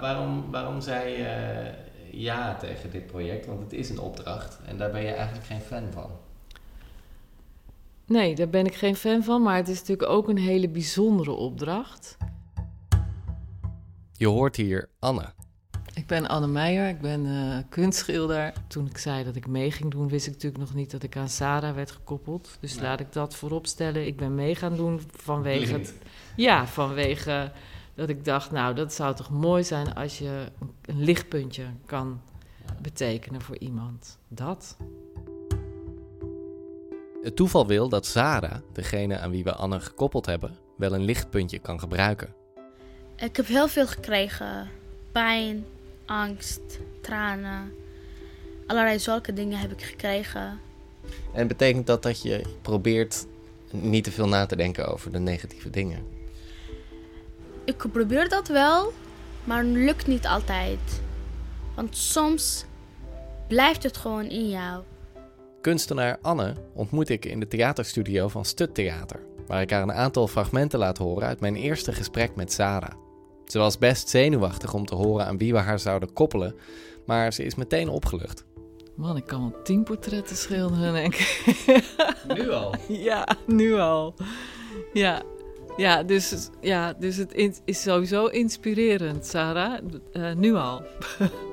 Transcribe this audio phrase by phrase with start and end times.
[0.00, 1.70] Waarom, waarom zei je
[2.10, 3.46] ja tegen dit project?
[3.46, 6.10] Want het is een opdracht en daar ben je eigenlijk geen fan van.
[8.06, 11.30] Nee, daar ben ik geen fan van, maar het is natuurlijk ook een hele bijzondere
[11.32, 12.16] opdracht.
[14.12, 15.32] Je hoort hier Anne.
[15.94, 18.52] Ik ben Anne Meijer, ik ben eh, kunstschilder.
[18.66, 21.16] Toen ik zei dat ik mee ging doen, wist ik natuurlijk nog niet dat ik
[21.16, 22.56] aan Sarah werd gekoppeld.
[22.60, 22.82] Dus Nee.
[22.82, 24.06] laat ik dat voorop stellen.
[24.06, 25.80] Ik ben mee gaan doen vanwege...
[26.36, 27.52] Ja, vanwege
[27.94, 30.46] dat ik dacht, nou, dat zou toch mooi zijn als je
[30.84, 32.20] een, lichtpuntje kan
[32.82, 34.18] betekenen voor iemand.
[34.28, 34.76] Dat.
[37.22, 41.58] Het toeval wil dat Sarah, degene aan wie we Anne gekoppeld hebben, wel een lichtpuntje
[41.58, 42.34] kan gebruiken.
[43.16, 44.68] Ik heb heel veel gekregen.
[45.12, 45.64] Pijn,
[46.06, 47.72] angst, tranen.
[48.66, 50.58] Allerlei zulke dingen heb ik gekregen.
[51.32, 53.26] En betekent dat dat je probeert
[53.70, 56.19] niet te veel na te denken over de negatieve dingen?
[57.64, 58.92] Ik probeer dat wel,
[59.44, 60.78] maar het lukt niet altijd.
[61.74, 62.64] Want soms
[63.48, 64.82] blijft het gewoon in jou.
[65.60, 70.28] Kunstenaar Anne ontmoet ik in de theaterstudio van Stut Theater, waar ik haar een aantal
[70.28, 72.92] fragmenten laat horen uit mijn eerste gesprek met Sarah.
[73.46, 76.54] Ze was best zenuwachtig om te horen aan wie we haar zouden koppelen,
[77.06, 78.44] maar ze is meteen opgelucht.
[78.96, 81.82] Man, ik kan wel tien portretten schilderen, denk ik.
[82.34, 82.74] Nu al?
[82.88, 84.14] Ja, nu al.
[84.92, 85.22] Ja,
[85.76, 89.78] ja, dus, ja, dus het is sowieso inspirerend, Sarah.
[90.12, 90.82] Eh, nu al.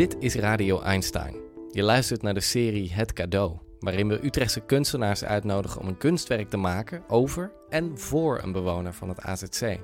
[0.00, 1.34] Dit is Radio Einstein.
[1.70, 6.50] Je luistert naar de serie Het Cadeau, waarin we Utrechtse kunstenaars uitnodigen om een kunstwerk
[6.50, 9.78] te maken over en voor een bewoner van het AZC.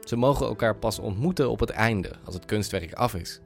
[0.00, 3.40] Ze mogen elkaar pas ontmoeten op het einde, als het kunstwerk af is.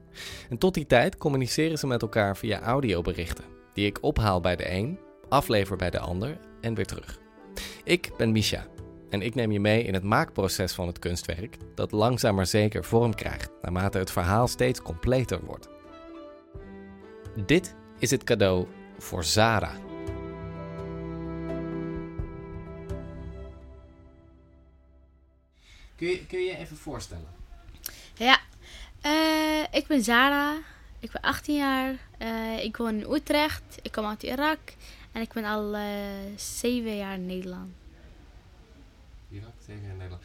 [0.49, 3.45] En tot die tijd communiceren ze met elkaar via audioberichten,
[3.77, 4.99] die ik ophaal bij de een,
[5.29, 7.19] aflever bij de ander en weer terug.
[7.83, 8.67] Ik ben Misha
[9.09, 12.83] en ik neem je mee in het maakproces van het kunstwerk, dat langzaam maar zeker
[12.83, 15.69] vorm krijgt naarmate het verhaal steeds completer wordt.
[17.45, 18.67] Dit is het cadeau
[18.97, 19.71] voor Zara.
[25.95, 27.27] Kun je, kun je even voorstellen?
[28.15, 28.39] Ja,
[29.01, 30.57] eh, ik ben Zara.
[30.99, 32.06] Ik ben 18 jaar.
[32.17, 33.79] Eh, ik woon in Utrecht.
[33.81, 34.59] Ik kom uit Irak.
[35.11, 35.83] En ik ben al eh
[36.35, 37.73] 7 jaar in Nederland.
[39.29, 40.21] Irak, 7 jaar Nederland.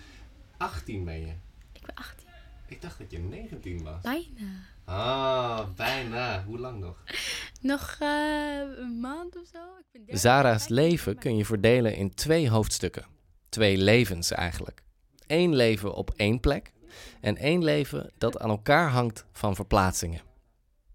[0.56, 1.32] 18 ben je.
[1.72, 2.26] Ik ben 18.
[2.68, 4.00] Ik dacht dat je 19 was.
[4.02, 4.50] Bijna.
[4.84, 6.44] Ah, bijna.
[6.44, 7.04] Hoe lang nog?
[7.60, 9.58] Nog eh, een maand of zo.
[9.58, 10.18] Ik ben 13.
[10.18, 13.04] Zara's leven kun je verdelen in twee hoofdstukken.
[13.48, 14.82] Twee levens eigenlijk.
[15.26, 16.72] Eén leven op één plek
[17.20, 20.20] en één leven dat aan elkaar hangt van verplaatsingen.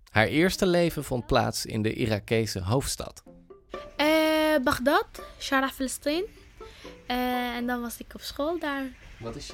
[0.10, 3.24] Haar eerste leven vond plaats in de Irakese hoofdstad.
[3.96, 4.08] Eh,
[4.64, 5.06] Bagdad,
[5.78, 6.24] Palestijn.
[7.08, 8.84] Eh, en dan was ik op school daar.
[9.20, 9.46] Wat is?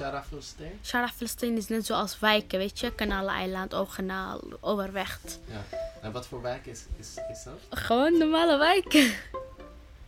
[0.82, 2.94] Sharaf Palestijn is net zoals wijken, weet je.
[2.94, 5.20] Kanaleiland, Oogkanaal, Overweg.
[5.46, 5.78] Ja.
[6.02, 7.80] En wat voor wijk is, is, is dat?
[7.80, 9.12] Gewoon normale wijken.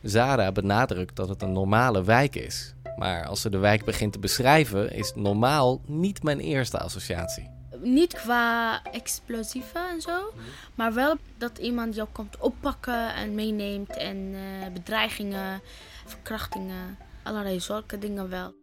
[0.02, 2.74] Zara benadrukt dat het een normale wijk is.
[2.96, 7.55] Maar als ze de wijk begint te beschrijven, is normaal niet mijn eerste associatie.
[7.82, 10.32] Niet qua explosieven en zo,
[10.74, 15.60] maar wel dat iemand jou komt oppakken en meeneemt en eh, bedreigingen,
[16.04, 18.54] verkrachtingen, allerlei zulke dingen wel.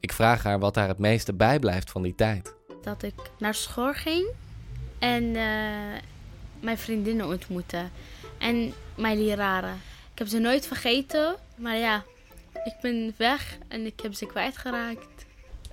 [0.00, 2.54] Ik vraag haar wat haar het meeste bijblijft van die tijd.
[2.82, 4.26] Dat ik naar school ging
[4.98, 6.00] en eh,
[6.60, 7.84] mijn vriendinnen ontmoette
[8.38, 9.80] en mijn leraren.
[10.12, 12.04] Ik heb ze nooit vergeten, maar ja,
[12.64, 15.26] ik ben weg en ik heb ze kwijtgeraakt.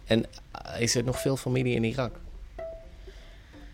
[0.06, 2.20] En eh, is er nog veel familie in Irak?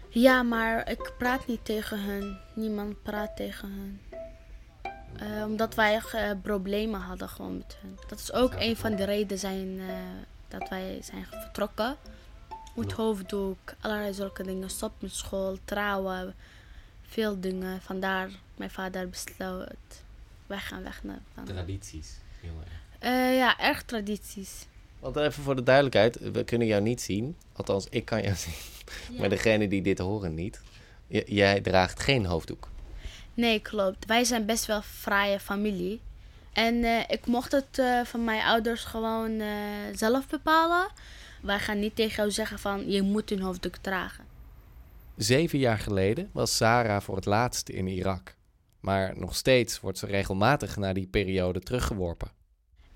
[0.10, 2.38] Ja, maar ik praat niet tegen hun.
[2.54, 4.00] Niemand praat tegen hun.
[5.20, 7.98] Eh, omdat wij eh, problemen hadden gewoon met hun.
[8.08, 9.96] Dat is ook een van de redenen zijn, eh,
[10.48, 11.96] dat wij zijn vertrokken.
[12.76, 14.70] Moet hoofddoek, allerlei zulke dingen.
[14.70, 16.36] Stop met school, trouwen,
[17.02, 17.82] veel dingen.
[17.82, 20.04] Vandaar mijn vader besloot,
[20.48, 21.46] wij gaan weg naar van.
[21.46, 22.18] Tradities.
[22.42, 23.36] Heel erg.
[23.36, 24.68] Ja, erg tradities.
[25.00, 27.36] Want even voor de duidelijkheid, we kunnen jou niet zien.
[27.54, 28.54] Althans, ik kan jou zien.
[29.20, 30.62] Maar degene die dit horen niet.
[31.08, 32.68] J- jij draagt geen hoofddoek.
[33.34, 34.06] Nee, klopt.
[34.06, 36.02] Wij zijn best wel fraaie familie.
[36.54, 39.48] En eh, ik mocht het eh, van mijn ouders gewoon eh,
[39.96, 40.88] zelf bepalen.
[41.42, 44.26] Wij gaan niet tegen jou zeggen van je moet een hoofddoek dragen.
[45.18, 48.36] Zeven jaar geleden was Sarah voor het laatst in Irak.
[48.80, 52.32] Maar nog steeds wordt ze regelmatig naar die periode teruggeworpen.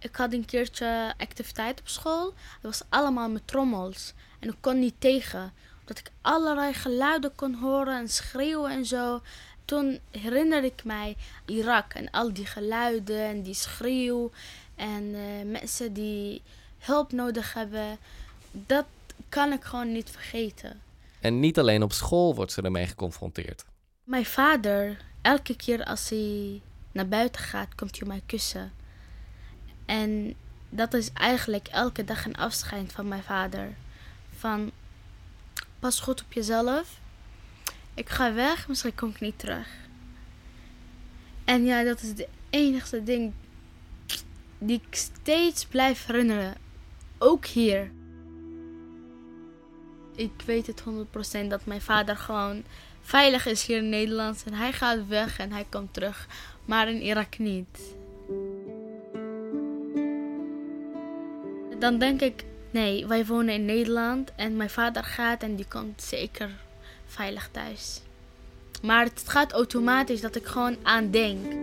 [0.03, 2.25] Ik had een keertje activiteit op school.
[2.61, 4.13] Dat was allemaal met trommels.
[4.39, 5.53] En ik kon niet tegen.
[5.79, 9.21] Omdat ik allerlei geluiden kon horen en schreeuwen en zo.
[9.65, 11.15] Toen herinnerde ik mij
[11.45, 14.31] Irak en al die geluiden en die schreeuw.
[14.75, 16.41] En eh, mensen die
[16.79, 17.97] hulp nodig hebben.
[18.51, 18.85] Dat
[19.29, 20.81] kan ik gewoon niet vergeten.
[21.19, 23.65] En niet alleen op school wordt ze ermee geconfronteerd.
[24.03, 26.61] Mijn vader, elke keer als hij
[26.91, 28.71] naar buiten gaat, komt hij mij kussen.
[29.85, 30.35] En
[30.69, 33.73] dat is eigenlijk elke dag een afscheid van mijn vader.
[34.37, 34.71] Van,
[35.79, 36.99] pas goed op jezelf.
[37.93, 39.67] Ik ga weg, misschien kom ik niet terug.
[41.45, 43.33] En ja, dat is de enigste ding
[44.57, 46.55] die ik steeds blijf herinneren.
[47.17, 47.91] Ook hier.
[50.15, 50.83] Ik weet het
[51.45, 52.63] 100% dat mijn vader gewoon
[53.01, 54.43] veilig is hier in Nederland.
[54.45, 56.27] En hij gaat weg en hij komt terug.
[56.65, 57.95] Maar in Irak niet.
[61.79, 66.01] Dan denk ik, nee, wij wonen in Nederland en mijn vader gaat en die komt
[66.01, 66.49] zeker
[67.05, 68.01] veilig thuis.
[68.81, 71.53] Maar het gaat automatisch dat ik gewoon aan denk.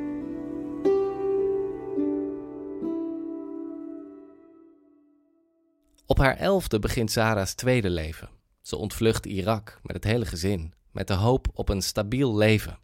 [6.07, 8.29] Op haar elfde begint Sarah's tweede leven.
[8.63, 12.79] Ze ontvlucht Irak met het hele gezin, met de hoop op een stabiel leven.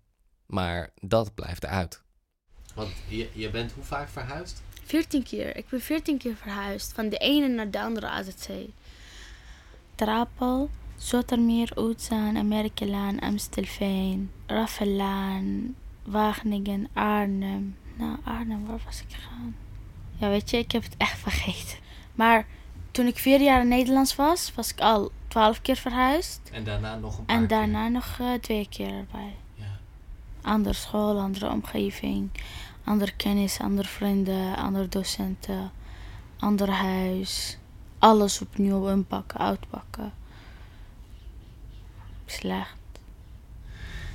[0.47, 2.03] Maar dat blijft uit.
[2.75, 4.63] Want je, je bent hoe vaak verhuisd?
[4.87, 5.57] 14 keer.
[5.57, 6.93] Ik ben 14 keer verhuisd.
[6.93, 8.49] Van de ene naar de andere AZC.
[9.95, 15.75] Trapel, Zotermeer, Oetzaan, Amerikalaan, Amstelveen, Raffelaan,
[16.05, 17.77] Wageningen, Arnhem.
[17.95, 19.57] Nou, Arnhem, waar was ik gegaan?
[20.17, 21.79] Ja, weet je, ik heb het echt vergeten.
[22.15, 22.47] Maar
[22.91, 26.41] toen ik vier jaar in Nederlands was, was ik al 12 keer verhuisd.
[26.53, 27.57] En daarna nog een paar En keer.
[27.57, 29.35] daarna nog eh, twee keer erbij.
[29.55, 29.65] Ja.
[30.43, 32.31] Andere school, andere omgeving,
[32.87, 35.71] andere kennis, andere vrienden, andere docenten,
[36.39, 37.59] ander huis.
[37.99, 40.13] Alles opnieuw inpakken, uitpakken.
[42.27, 42.75] Slecht.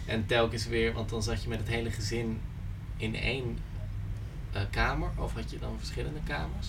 [0.06, 2.42] En telkens weer, want dan zat je met het hele gezin
[2.98, 3.58] in één
[4.52, 5.10] eh, kamer.
[5.18, 6.68] Of had je dan verschillende kamers?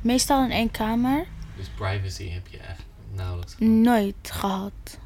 [0.00, 3.54] Meestal in één kamer, Dus privacy heb je eigenlijk nauwelijks.
[3.58, 4.98] nooit gehad.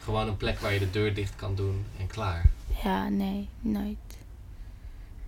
[0.00, 2.50] Gewoon een plek waar je de deur dicht kan doen en klaar.
[2.82, 4.13] Ja, nee, nooit.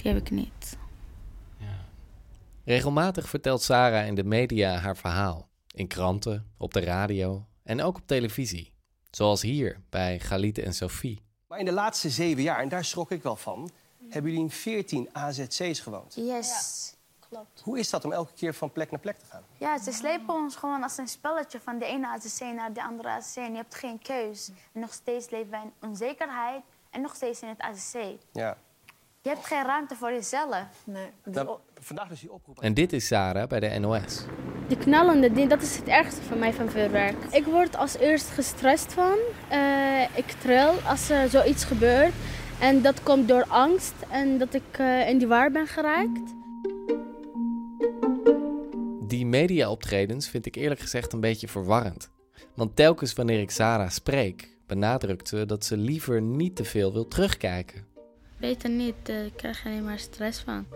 [0.07, 0.77] Die heb ik niet.
[1.59, 1.85] Ja.
[2.65, 5.49] Regelmatig vertelt Sarah in de media haar verhaal.
[5.75, 8.73] In kranten, op de radio en ook op televisie.
[9.11, 11.23] Zoals hier bij Galit en Sophie.
[11.49, 13.71] Maar in de laatste zeven jaar, en daar schrok ik wel van,
[14.09, 16.15] hebben jullie in 14 AZC's gewoond.
[16.15, 16.95] Yes.
[17.29, 17.61] Klopt.
[17.61, 19.43] Hoe is dat om elke keer van plek naar plek te gaan?
[19.59, 23.09] Ja, ze slepen ons gewoon als een spelletje van de ene AZC naar de andere
[23.09, 23.37] AZC.
[23.37, 24.51] En je hebt geen keus.
[24.73, 28.19] En nog steeds leven wij in onzekerheid en nog steeds in het AZC.
[28.33, 28.57] Ja.
[29.27, 30.67] Je hebt geen ruimte voor jezelf.
[30.85, 31.07] Nee.
[31.25, 32.61] Nou, vandaag dus die oproep.
[32.61, 34.25] En dit is Sarah bij de NOS.
[34.69, 37.17] De knallende ding, dat is het ergste voor mij van vuurwerk.
[37.31, 39.17] Ik word als eerst gestrest van.
[39.49, 42.13] Eh, ik tril als er zoiets gebeurt.
[42.61, 46.35] En dat komt door angst en dat ik eh, in die war ben geraakt.
[49.09, 52.11] Die mediaoptredens vind ik eerlijk gezegd een beetje verwarrend.
[52.55, 57.09] Want telkens wanneer ik Sarah spreek, benadrukt ze dat ze liever niet te veel wil
[57.09, 57.96] terugkijken.
[58.41, 60.67] Beter niet, eh, ik krijg er alleen maar stress van.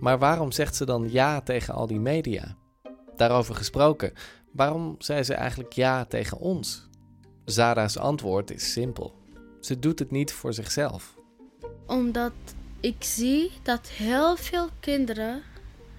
[0.00, 2.56] Maar waarom zegt ze dan ja tegen al die media?
[3.16, 4.12] Daarover gesproken,
[4.52, 6.88] waarom zei ze eigenlijk ja tegen ons?
[7.44, 9.14] Sarah's antwoord is simpel.
[9.60, 11.14] Ze doet het niet voor zichzelf.
[11.86, 12.32] Omdat
[12.80, 15.42] ik zie dat heel veel kinderen,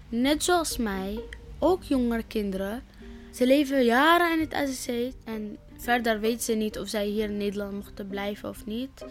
[0.10, 1.20] net zoals mij,
[1.60, 2.84] ook jongere kinderen,
[3.32, 7.38] ze leven jaren in het AZC en verder weten ze niet of zij hier in
[7.38, 9.06] Nederland mochten blijven of niet.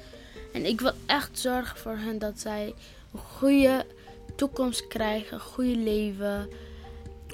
[0.52, 2.75] En ik wil echt zorgen voor hen dat zij
[3.12, 3.87] een goede
[4.37, 6.49] toekomst krijgen, een goede leven,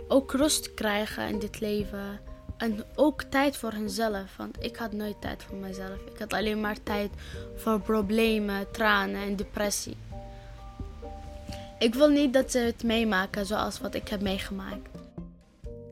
[0.09, 2.21] ook rust krijgen in dit leven.
[2.57, 5.99] En ook tijd voor hunzelf, want ik had nooit tijd voor mezelf.
[6.13, 7.11] Ik had alleen maar tijd
[7.57, 9.97] voor problemen, tranen en depressie.
[11.79, 14.89] Ik wil niet dat ze het meemaken zoals wat ik heb meegemaakt.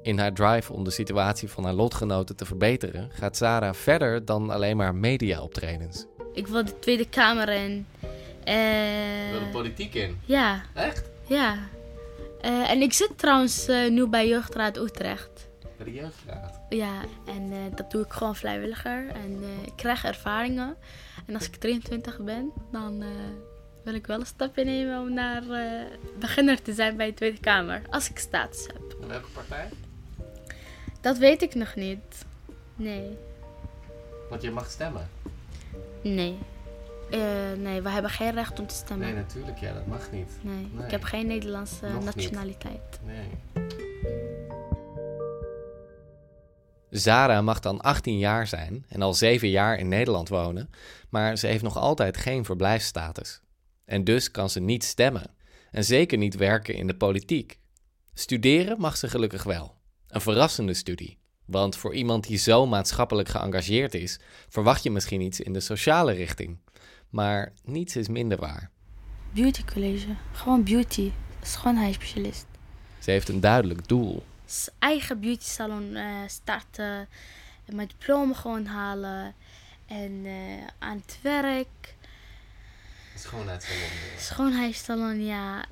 [0.03, 4.51] In haar drive om de situatie van haar lotgenoten te verbeteren, gaat Sarah verder dan
[4.51, 6.07] alleen maar mediaoptredens.
[6.35, 7.87] Ik wil de Tweede Kamer in.
[8.45, 10.19] Eh, Wil de politiek in?
[10.25, 11.11] ja, Echt?
[11.27, 11.57] ja.
[12.41, 15.49] Eh, en ik zit trouwens eh, nu bij Jeugdraad Utrecht.
[15.77, 16.61] Bij de jeugdraad.
[16.69, 19.09] Ja, en eh, dat doe ik gewoon vrijwilliger.
[19.09, 20.77] En eh, ik krijg ervaringen.
[21.27, 23.09] En als ik 23 ben, dan eh,
[23.85, 25.85] wil ik wel een stapje nemen om naar eh,
[26.19, 27.83] beginner te zijn bij de Tweede Kamer.
[27.91, 28.97] Als ik status heb.
[29.03, 29.69] En welke partij?
[31.01, 32.25] Dat weet ik nog niet.
[32.77, 33.17] Nee.
[34.31, 35.09] Want je mag stemmen.
[36.05, 36.39] Nee.
[37.11, 37.21] Eh,
[37.59, 39.07] nee, we hebben geen recht om te stemmen.
[39.07, 39.59] Nee, natuurlijk.
[39.59, 40.31] Ja, dat mag niet.
[40.43, 40.85] Nee, Nee.
[40.85, 42.15] ik heb geen Nederlandse Nog niet.
[42.15, 43.01] nationaliteit.
[43.05, 43.29] Nee.
[46.91, 50.71] Zara mag dan 18 jaar zijn en al 7 jaar in Nederland wonen,
[51.09, 53.41] maar ze heeft nog altijd geen verblijfsstatus.
[53.85, 55.35] En dus kan ze niet stemmen
[55.71, 57.59] en zeker niet werken in de politiek.
[58.15, 59.75] Studeren mag ze gelukkig wel.
[60.09, 61.19] Een verrassende studie.
[61.45, 66.13] Want voor iemand die zo maatschappelijk geëngageerd is, verwacht je misschien iets in de sociale
[66.13, 66.57] richting.
[67.11, 68.71] Maar niets is minder waar.
[69.33, 70.07] Beauty college.
[70.33, 71.11] Gewoon beauty.
[71.43, 72.47] Schoonheidsspecialist.
[72.99, 74.25] Ze heeft een duidelijk doel.
[74.47, 77.09] S- Eigen beauty salon eh, starten.
[77.65, 79.35] En mijn diploma gewoon halen.
[79.87, 80.33] En eh,
[80.79, 81.95] aan het werk.
[83.17, 83.89] Schoonheidssalon.
[84.19, 85.65] Schoonheidssalon, ja.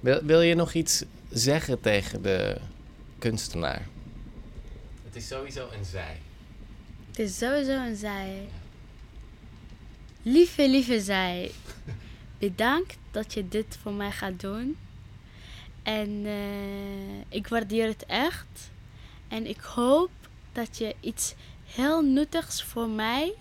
[0.00, 2.60] Wil, wil je nog iets zeggen tegen de
[3.18, 3.82] kunstenaar?
[5.16, 6.20] Het is sowieso een zij.
[7.08, 8.48] Het is sowieso een zij.
[10.22, 11.50] Lieve, lieve zij.
[12.38, 14.76] Bedankt dat je dit voor mij gaat doen.
[15.82, 18.70] En eh, ik waardeer het echt.
[19.28, 20.10] En ik hoop
[20.52, 23.34] dat je iets heel nuttigs voor mij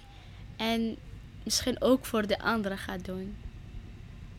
[0.55, 0.98] en
[1.44, 3.36] misschien ook voor de anderen gaat doen.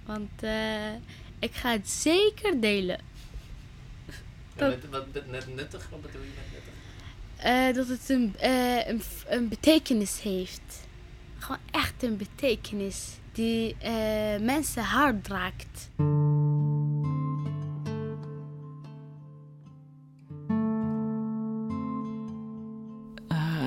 [0.04, 0.92] Want eh,
[1.38, 3.00] ik ga het zeker delen.
[4.54, 4.76] Wat,
[5.12, 5.88] met, net nuttig?
[5.90, 6.75] Wat bedoel je met nuttig?
[7.36, 10.86] Eh, dat het een, eh, een, een betekenis heeft.
[11.38, 15.90] Gewoon echt een betekenis die eh, mensen hard raakt.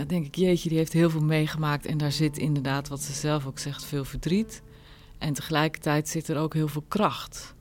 [0.07, 1.85] Denk ik, jeetje, die heeft heel veel meegemaakt.
[1.85, 4.61] En daar zit inderdaad, wat ze zelf ook zegt, veel verdriet.
[5.17, 7.55] En tegelijkertijd zit er ook heel veel kracht.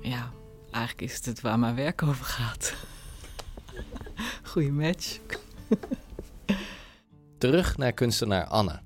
[0.00, 0.30] Ja,
[0.70, 2.74] eigenlijk is het waar mijn werk over gaat.
[4.50, 5.18] Goeie match.
[7.38, 8.80] Terug naar kunstenaar Anne.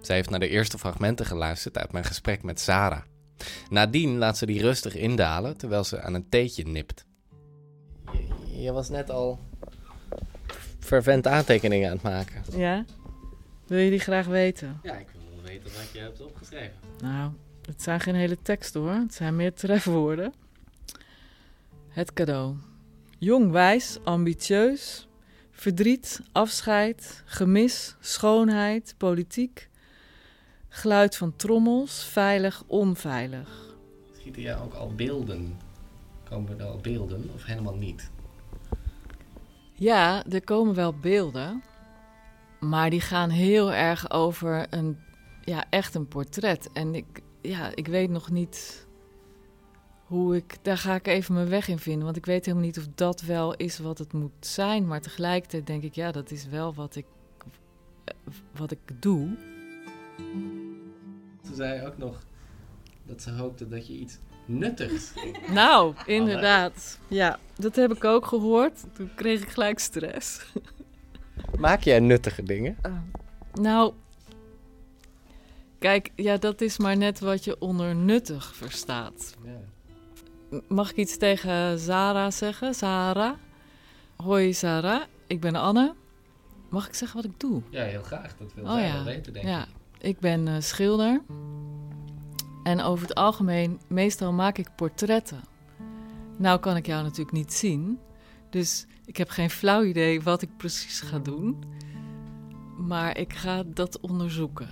[0.00, 3.02] Zij heeft naar de eerste fragmenten geluisterd uit mijn gesprek met Sarah.
[3.70, 7.04] Nadien laat ze die rustig indalen terwijl ze aan een theetje nipt.
[8.12, 9.40] Je, je was net al
[10.78, 12.44] fervent aantekeningen aan het maken.
[12.56, 12.84] Ja?
[13.66, 14.80] Wil je die graag weten?
[14.82, 16.74] Ja, ik wil weten wat je hebt opgeschreven.
[17.02, 17.30] Nou,
[17.66, 18.90] het zijn geen hele teksten hoor.
[18.90, 20.32] Het zijn meer trefwoorden.
[21.88, 22.56] Het cadeau.
[23.18, 25.08] Jong, wijs, ambitieus.
[25.50, 29.68] Verdriet, afscheid, gemis, schoonheid, politiek.
[30.68, 33.74] Geluid van trommels, veilig, onveilig.
[34.18, 35.58] Schieten jij ook al beelden?
[36.28, 38.10] Komen er al beelden of helemaal niet?
[39.72, 41.62] Ja, er komen wel beelden.
[42.60, 44.98] Maar die gaan heel erg over een,
[45.44, 46.68] ja, echt een portret.
[46.72, 48.85] En ik, ja, ik weet nog niet
[50.06, 52.04] hoe ik, daar ga ik even mijn weg in vinden.
[52.04, 54.86] Want ik weet helemaal niet of dat wel is wat het moet zijn.
[54.86, 57.06] Maar tegelijkertijd denk ik, ja, dat is wel wat ik,
[58.52, 59.36] wat ik doe.
[61.44, 62.22] Ze zei ook nog
[63.04, 65.12] dat ze hoopte dat je iets nuttigs.
[65.52, 66.98] Nou, inderdaad.
[67.08, 68.84] Ja, dat heb ik ook gehoord.
[68.92, 70.40] Toen kreeg ik gelijk stress.
[71.58, 72.76] Maak jij nuttige dingen?
[73.52, 73.92] Nou,
[75.78, 79.34] kijk, ja, dat is maar net wat je onder nuttig verstaat.
[79.44, 79.65] Ja.
[80.68, 82.74] Mag ik iets tegen Zara zeggen?
[82.74, 83.36] Zara?
[84.16, 85.94] Hoi Zara, ik ben Anne.
[86.68, 87.62] Mag ik zeggen wat ik doe?
[87.70, 88.36] ja, heel graag.
[88.36, 88.92] Dat wil Oh zij ja.
[88.94, 89.68] wel weten, denk Ja, ik.
[90.06, 91.20] ik ben eh, schilder.
[92.62, 95.40] En over het algemeen, meestal maak ik portretten.
[96.38, 97.98] Nou kan ik jou natuurlijk niet zien.
[98.50, 101.64] Dus ik heb geen flauw idee wat ik precies ga doen.
[102.76, 104.68] Maar ik ga dat onderzoeken.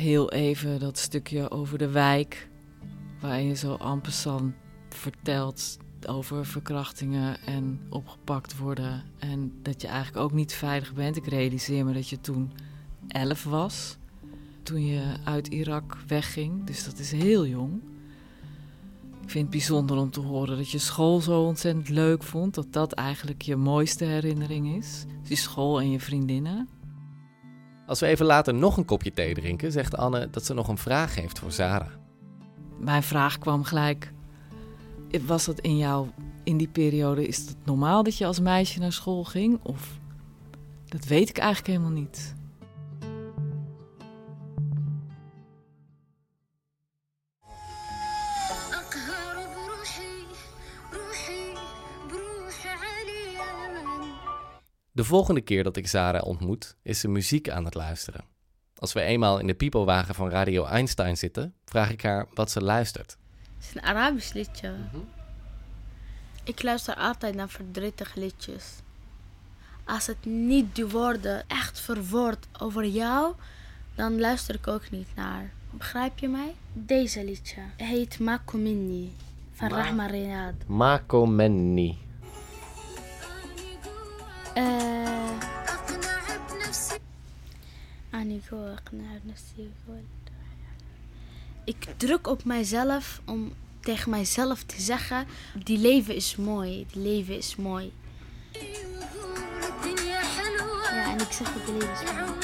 [0.00, 2.48] Heel even dat stukje over de wijk.
[3.20, 4.54] Waar je zo passant
[4.88, 9.02] vertelt over verkrachtingen en opgepakt worden.
[9.18, 11.16] En dat je eigenlijk ook niet veilig bent.
[11.16, 12.52] Ik realiseer me dat je toen
[13.08, 13.96] elf was.
[14.62, 16.66] Toen je uit Irak wegging.
[16.66, 17.80] Dus dat is heel jong.
[19.22, 22.54] Ik vind het bijzonder om te horen dat je school zo ontzettend leuk vond.
[22.54, 25.04] Dat dat eigenlijk je mooiste herinnering is.
[25.20, 26.68] Dus die school en je vriendinnen.
[27.90, 30.78] Als we even later nog een kopje thee drinken, zegt Anne dat ze nog een
[30.78, 31.88] vraag heeft voor Sarah.
[32.78, 34.12] Mijn vraag kwam gelijk.
[35.20, 36.08] Was dat in jou,
[36.44, 39.58] in die periode, is het normaal dat je als meisje naar school ging?
[39.62, 39.98] Of
[40.84, 42.34] dat weet ik eigenlijk helemaal niet.
[54.92, 58.24] De volgende keer dat ik Zara ontmoet, is ze muziek aan het luisteren.
[58.76, 62.60] Als we eenmaal in de piepelwagen van Radio Einstein zitten, vraag ik haar wat ze
[62.62, 63.16] luistert.
[63.56, 64.74] Het is een Arabisch liedje.
[66.44, 68.64] Ik luister altijd naar verdrietige liedjes.
[69.84, 73.34] Als het niet die woorden echt verwoord over jou,
[73.94, 75.52] dan luister ik ook niet naar.
[75.70, 76.54] Begrijp je mij?
[76.72, 79.12] Deze liedje heet Mako Minni
[79.52, 80.54] van Ma- Rahma Riyad.
[80.66, 81.26] Mako
[84.55, 84.69] Menni.
[84.69, 85.55] Eh,
[88.13, 90.01] أنا جوا أقنع بنفسي جوا.
[91.65, 95.27] Ik druk op mijzelf om tegen mijzelf te zeggen:
[95.63, 97.93] die leven is mooi, die leven is mooi.
[100.91, 102.35] Ja, en ik zeg dat die leven is mooi.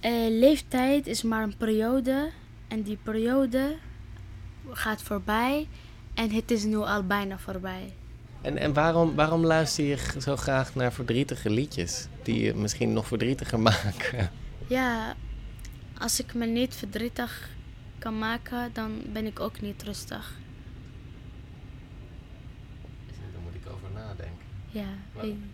[0.00, 2.30] Eh, leeftijd is maar een periode
[2.68, 3.76] en die periode
[4.70, 5.68] gaat voorbij
[6.14, 7.92] en het is nu al bijna voorbij.
[8.41, 12.07] En, en waarom, waarom luister je zo graag naar verdrietige liedjes?
[12.23, 14.31] Die je misschien nog verdrietiger maken?
[14.67, 15.15] Ja,
[15.97, 17.49] als ik me niet verdrietig
[17.99, 20.33] kan maken, dan ben ik ook niet rustig.
[23.07, 24.45] Daar moet ik over nadenken.
[24.67, 24.85] Ja.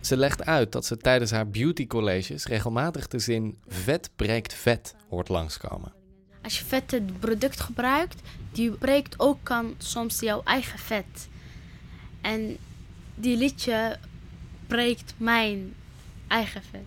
[0.02, 4.96] Ze legt uit dat ze tijdens haar beauty colleges regelmatig de zin vet breekt vet
[5.10, 5.94] hoort langskomen.
[6.42, 8.22] als je vette product gebruikt,
[8.52, 11.28] die breekt ook kan soms jouw eigen vet.
[12.22, 12.58] En
[13.16, 13.98] die liedje
[14.68, 15.74] breekt mijn
[16.28, 16.82] eigen vet.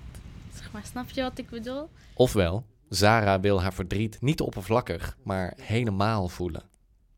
[0.54, 1.88] Zeg maar, snap je wat ik bedoel?
[2.14, 6.62] Ofwel, Zara wil haar verdriet niet oppervlakkig, maar helemaal voelen.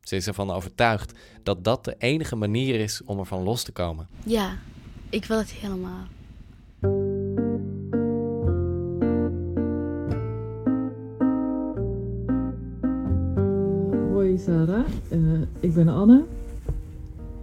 [0.00, 1.12] Ze is ervan overtuigd
[1.42, 4.08] dat dat de enige manier is om ervan los te komen.
[4.24, 4.56] Ja,
[5.10, 6.06] ik wil het helemaal.
[14.12, 15.18] Hoi Sarah, Eh,
[15.60, 16.24] ik ben Anne.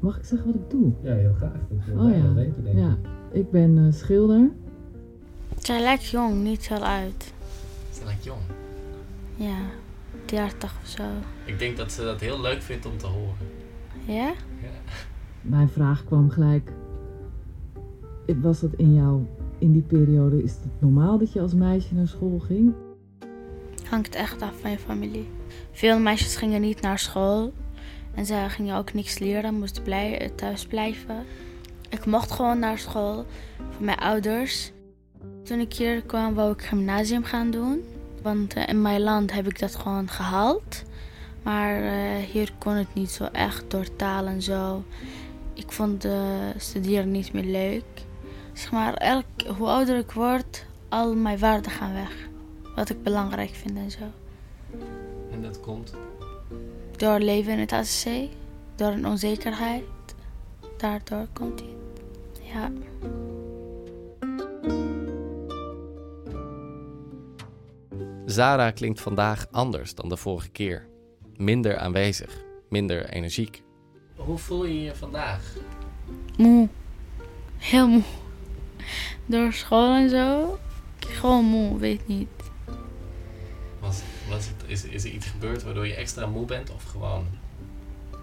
[0.06, 0.92] Mag ik zeggen wat ik doe?
[1.02, 1.52] Ja, heel graag.
[1.70, 2.84] Dat wil Oh ja, weten, denk ik.
[2.84, 2.98] ja.
[3.32, 4.50] Ik ben eh, schilder.
[5.60, 7.34] Zij lijkt jong, niet zo uit.
[7.92, 8.40] Ze lijkt jong.
[9.36, 9.58] Ja,
[10.26, 11.04] 30 of zo.
[11.46, 13.36] Ik denk dat ze dat heel leuk vindt om te horen.
[14.06, 14.34] Ja?
[15.42, 16.72] Mijn vraag kwam gelijk.
[18.42, 19.26] Was dat in jou,
[19.58, 22.74] in die periode, is het normaal dat je als meisje naar school ging?
[23.90, 25.28] Hangt echt af van je familie.
[25.72, 27.52] Veel meisjes gingen niet naar school.
[28.16, 31.26] En ze gingen ook niks leren, moesten blij, thuis blijven.
[31.90, 33.26] Ik mocht gewoon naar school
[33.58, 34.72] van mijn ouders.
[35.44, 37.84] Toen ik hier kwam, wou ik gymnasium gaan doen.
[38.22, 40.84] Want eh, in mijn land heb ik dat gewoon gehaald.
[41.44, 44.84] Maar eh, hier kon het niet zo echt door taal en zo.
[45.54, 46.14] Ik vond eh,
[46.58, 48.06] studeren niet meer leuk.
[48.54, 49.26] Zeg maar, elk,
[49.58, 52.12] hoe ouder ik word, al mijn waarden gaan weg.
[52.76, 54.04] Wat ik belangrijk vind en zo.
[55.32, 55.94] En dat komt.
[56.98, 58.30] Door leven in het ACC,
[58.76, 59.84] door een onzekerheid.
[60.78, 61.74] Daardoor komt hij.
[62.54, 62.72] Ja.
[68.26, 70.88] Zara klinkt vandaag anders dan de vorige keer.
[71.36, 73.64] Minder aanwezig, minder energiek.
[74.16, 75.54] Hoe voel je je vandaag?
[76.38, 76.68] Moe.
[77.58, 78.04] Heel moe.
[79.26, 80.58] Door school en zo.
[81.00, 82.35] Gewoon moe, weet niet.
[83.86, 87.26] Was, was het, is, is er iets gebeurd waardoor je extra moe bent of gewoon?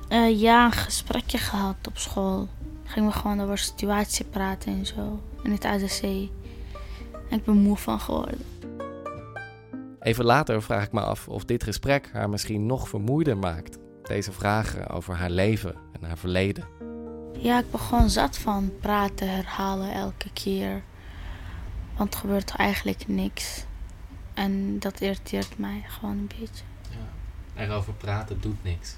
[0.09, 2.49] Eh, ja, een gesprekje gehad op school.
[2.85, 5.21] Gingen we gewoon over situatie praten en zo.
[5.43, 6.03] In het ADC.
[6.03, 8.41] En ik ben moe van geworden.
[10.01, 13.79] Even later vraag ik me af of dit gesprek haar misschien nog vermoeider maakt.
[14.03, 16.65] Deze vragen over haar leven en haar verleden.
[17.39, 20.83] Ja, ik ben gewoon zat van praten, herhalen elke keer.
[21.97, 23.65] Want er gebeurt eigenlijk niks.
[24.35, 26.65] En dat irriteert mij gewoon een beetje.
[26.91, 27.63] Ja.
[27.63, 28.97] Erover praten doet niks.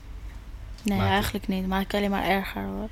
[0.82, 1.66] Nee, Maakt het- eigenlijk niet.
[1.66, 2.88] Maak ik alleen maar erger hoor.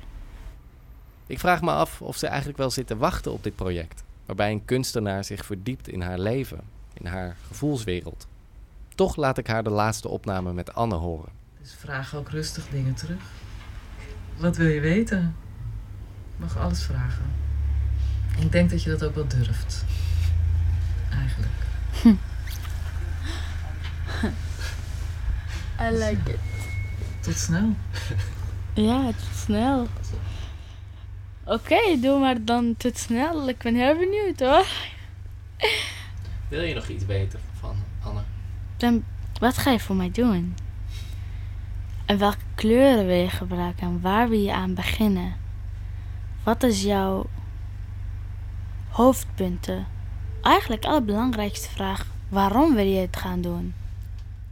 [1.27, 4.03] Ik vraag me af of ze eigenlijk wel zit te wachten op dit project.
[4.25, 6.59] Waarbij een kunstenaar zich verdiept in haar leven,
[6.93, 8.27] in haar gevoelswereld.
[8.95, 11.31] Toch laat ik haar de laatste opname met Anne horen.
[11.61, 13.21] Dus vraag ook rustig dingen terug.
[14.37, 15.35] Wat wil je weten?
[16.37, 17.25] Mag alles vragen.
[18.39, 19.85] Ik denk dat je dat ook wel durft.
[21.11, 21.51] Eigenlijk.
[25.83, 26.39] I like it.
[27.19, 27.69] Tot snel.
[28.75, 29.87] Ja, tot snel.
[31.43, 33.49] Oké, doe maar dan tot snel.
[33.49, 34.65] Ik ben heel benieuwd hoor.
[36.49, 38.21] Wil je nog iets weten van Anne?
[38.77, 39.03] Dan,
[39.39, 40.55] wat ga je voor mij doen?
[42.05, 43.87] En welke kleuren wil je gebruiken?
[43.87, 45.35] En waar wil je aan beginnen?
[46.43, 47.25] Wat is jouw
[48.89, 49.87] hoofdpunten?
[50.41, 52.05] Eigenlijk allerbelangrijkste vraag.
[52.29, 53.73] Waarom wil je het gaan doen?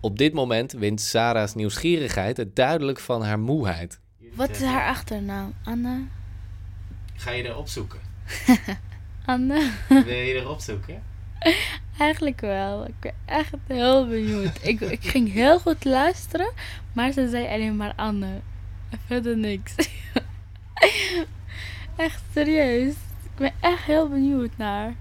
[0.01, 3.99] Op dit moment wint Sarah's nieuwsgierigheid het duidelijk van haar moeheid.
[4.33, 5.53] Wat is haar achternaam?
[5.63, 6.03] Anne?
[7.15, 7.99] Ga je er opzoeken?
[9.25, 11.03] Anne, Wil je er opzoeken?
[11.97, 12.87] eigenlijk wel.
[12.87, 14.59] Ik ben echt heel benieuwd.
[14.61, 16.51] ik, ik ging heel goed luisteren,
[16.93, 18.39] maar ze zei alleen maar Anne.
[18.89, 19.75] En verder niks.
[21.95, 22.93] echt serieus.
[23.23, 24.95] Ik ben echt heel benieuwd naar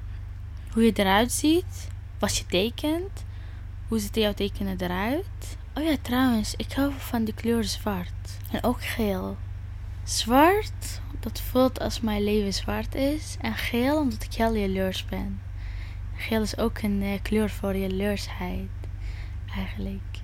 [0.73, 3.25] hoe je eruit ziet, wat je tekent,
[3.90, 5.57] hoe ziet jouw tekenen eruit.
[5.74, 9.37] Oh ja, trouwens, ik hou van de kleur zwart en ook geel.
[10.05, 13.37] Zwart, dat voelt als mijn leven zwart is.
[13.40, 15.40] En geel, omdat ik heel jaloers ben.
[16.16, 18.68] Geel is ook een eh, kleur voor jaloersheid,
[19.57, 20.18] eigenlijk.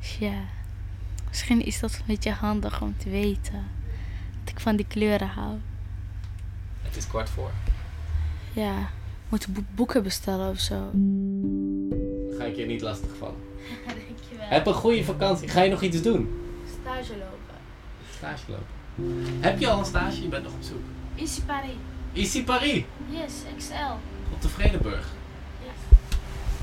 [0.00, 0.40] Dus ja,
[1.28, 3.64] misschien is dat een beetje handig om te weten.
[4.44, 5.58] Dat ik van die kleuren hou.
[6.82, 7.50] Het is kwart voor.
[8.52, 8.88] Ja,
[9.28, 10.90] moet bo- boeken bestellen of zo.
[12.56, 13.36] Ga ik je niet lastig vallen.
[13.86, 14.46] Dankjewel.
[14.48, 15.48] Heb een goede vakantie.
[15.48, 16.40] Ga je nog iets doen?
[16.82, 17.56] Stage lopen.
[18.16, 19.40] Stage lopen.
[19.40, 20.22] Heb je al een stage?
[20.22, 20.82] Je bent nog op zoek.
[21.16, 21.74] Easy Paris.
[22.12, 22.82] Ici Paris.
[23.08, 23.92] Yes, XL.
[24.32, 25.06] Op de Vredenburg.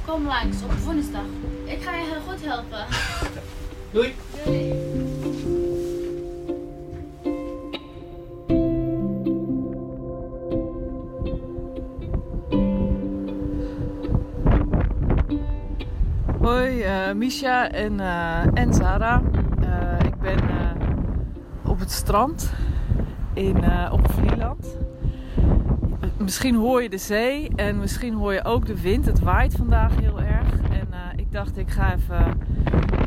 [0.06, 1.25] Kom langs op woensdag.
[1.65, 2.86] Ik ga je heel goed helpen.
[3.93, 4.13] Doei.
[4.43, 4.83] Hoi,
[17.13, 19.23] Misha en, eh, en Sarah.
[19.62, 22.54] Eh, ik ben eh, op het strand
[23.34, 24.78] in, eh, op Vlieland.
[26.17, 29.06] Misschien hoor je de zee en misschien hoor je ook de wind.
[29.06, 30.52] Het waait vandaag heel erg.
[30.71, 32.41] En eh, ik dacht, ik ga even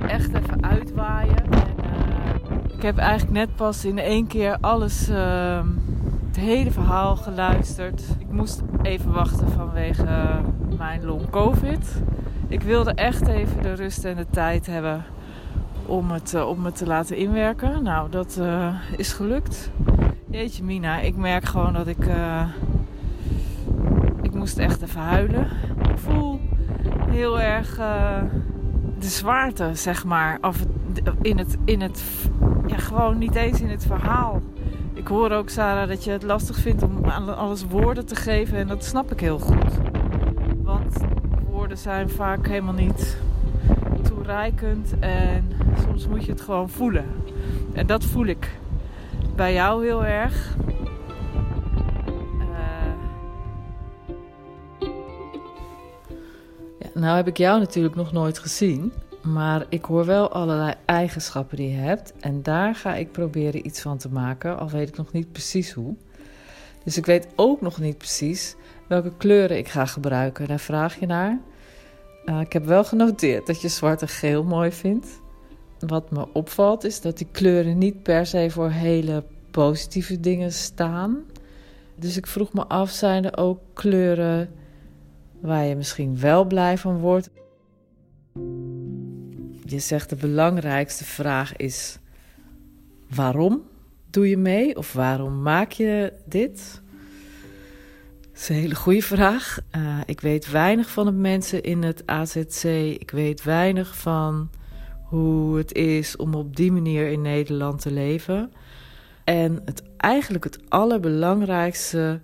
[0.09, 1.37] echt even uitwaaien.
[1.37, 5.61] En, eh, ik heb eigenlijk net pas in één keer alles, eh,
[6.27, 8.03] het hele verhaal geluisterd.
[8.19, 10.41] Ik moest even wachten vanwege
[10.77, 12.03] mijn long covid.
[12.49, 15.05] Ik wilde echt even de rust en de tijd hebben
[15.87, 17.83] om het, eh, om te laten inwerken.
[17.83, 19.71] Nou, dat eh, is gelukt.
[20.31, 22.07] Jeetje Mina, ik merk gewoon dat ik...
[22.07, 22.43] eh,
[24.23, 25.47] ik moest echt even huilen.
[25.91, 26.41] Ik voel
[27.11, 27.75] heel erg
[28.99, 30.39] de zwaarte, zeg maar.
[30.41, 30.65] Of
[31.23, 32.05] in het, in het...
[32.67, 34.43] Ja, gewoon niet eens in het verhaal.
[34.93, 38.59] Ik hoor ook, Sarah, dat je het lastig vindt om aan alles woorden te geven.
[38.59, 39.86] En dat snap ik heel goed.
[41.75, 43.17] Zijn vaak helemaal niet
[44.03, 44.95] toereikend.
[45.01, 45.49] En
[45.83, 47.05] soms moet je het gewoon voelen.
[47.73, 48.51] En dat voel ik
[49.37, 50.57] bij jou heel erg.
[52.39, 52.95] Eh,
[56.79, 58.93] Ja, nou heb ik jou natuurlijk nog nooit gezien.
[59.23, 62.13] Maar ik hoor wel allerlei eigenschappen die je hebt.
[62.21, 64.59] En daar ga ik proberen iets van te maken.
[64.59, 65.95] Al weet ik nog niet precies hoe.
[66.85, 70.49] Dus ik weet ook nog niet precies welke kleuren ik ga gebruiken.
[70.49, 71.39] Daar vraag je naar.
[72.27, 75.21] Eh, ik heb wel genoteerd dat je zwart en geel mooi vindt.
[75.79, 81.25] Wat me opvalt is dat die kleuren niet per se voor hele positieve dingen staan.
[81.99, 84.51] Dus ik vroeg me af, zijn er ook kleuren
[85.41, 87.31] waar je misschien wel blij van wordt?
[89.65, 91.99] Je zegt de belangrijkste vraag is:
[93.15, 93.63] waarom
[94.11, 94.77] doe je mee?
[94.77, 96.83] Of waarom maak je dit?
[98.37, 99.59] Dat is een hele goede vraag.
[99.71, 102.65] Eh, ik weet weinig van de mensen in het AZC.
[103.01, 104.51] Ik weet weinig van
[105.05, 108.53] hoe het is om op die manier in Nederland te leven.
[109.25, 112.21] En het, eigenlijk het allerbelangrijkste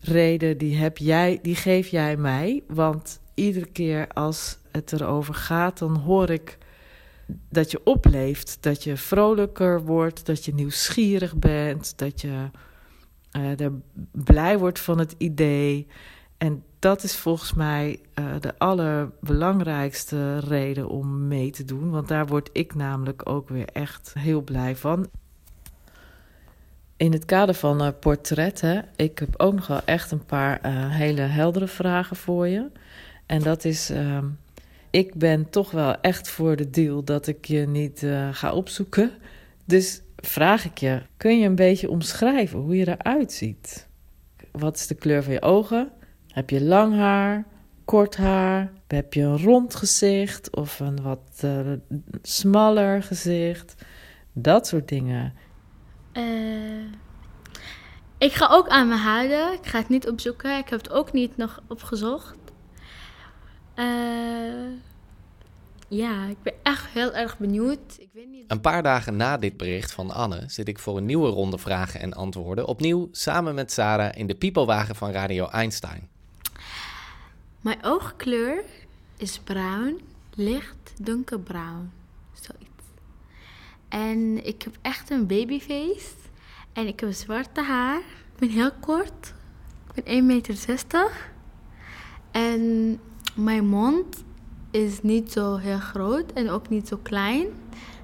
[0.00, 2.62] reden, die, heb jij, die geef jij mij.
[2.68, 6.58] Want iedere keer als het erover gaat, dan hoor ik
[7.48, 8.58] dat je opleeft.
[8.60, 12.50] Dat je vrolijker wordt, dat je nieuwsgierig bent, dat je
[13.36, 13.72] eh, er
[14.10, 15.86] blij wordt van het idee.
[16.38, 21.90] En dat is volgens mij eh, de allerbelangrijkste reden om mee te doen.
[21.90, 25.08] Want daar word ik namelijk ook weer echt heel blij van.
[26.96, 31.20] In het kader van eh, portretten, ik heb ook nog wel echt een paar hele
[31.20, 32.70] heldere vragen voor je.
[33.26, 34.26] En dat is, ehm,
[34.90, 39.10] ik ben toch wel echt voor de deal dat ik je niet ga opzoeken.
[39.64, 43.88] Dus vraag ik je, kun je een beetje omschrijven hoe je eruit ziet?
[44.52, 45.90] Wat is de kleur van je ogen?
[46.28, 47.46] Heb je lang haar,
[47.84, 48.72] kort haar?
[48.86, 51.72] Heb je een rond gezicht of een wat eh,
[52.22, 53.74] smaller gezicht?
[54.32, 55.34] Dat soort dingen.
[56.12, 56.22] Eh,
[58.18, 59.52] ik ga ook aan me houden.
[59.52, 60.58] Ik ga het niet opzoeken.
[60.58, 62.36] Ik heb het ook niet nog opgezocht.
[63.74, 63.84] Eh,
[65.88, 67.96] ja, ik ben echt heel erg benieuwd.
[67.98, 68.44] Ik weet niet.
[68.48, 72.00] Een paar dagen na dit bericht van Anne zit ik voor een nieuwe ronde vragen
[72.00, 72.66] en antwoorden.
[72.66, 76.08] Opnieuw samen met Sarah in de piepelwagen van Radio Einstein.
[77.60, 78.64] Mijn oogkleur
[79.16, 80.00] is bruin,
[80.34, 81.92] licht donkerbruin.
[82.32, 82.84] Zoiets.
[83.88, 86.10] En ik heb echt een babyface.
[86.72, 87.98] En ik heb zwarte haar.
[87.98, 89.34] Ik ben heel kort.
[89.94, 91.10] Ik ben 1,60 meter.
[92.30, 93.00] En
[93.34, 94.24] mijn mond
[94.84, 97.46] is niet zo heel groot en ook niet zo klein.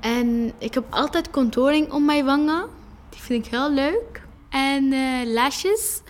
[0.01, 2.69] En ik heb altijd contouring om mijn wangen.
[3.11, 4.23] Die vind ik heel leuk.
[4.49, 6.01] En eh lashes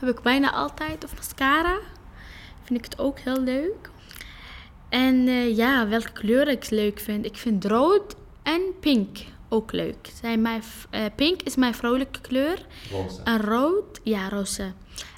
[0.00, 1.04] heb ik bijna altijd.
[1.04, 1.78] Of mascara.
[2.62, 3.90] Vind ik het ook heel leuk.
[4.88, 7.24] En eh, ja, welke kleur ik leuk vind.
[7.24, 10.10] Ik vind rood en pink ook leuk.
[10.20, 12.66] Zijn mijn, eh, pink is mijn vrolijke kleur.
[12.90, 13.22] Roze.
[13.22, 14.72] En rood, ja, roze.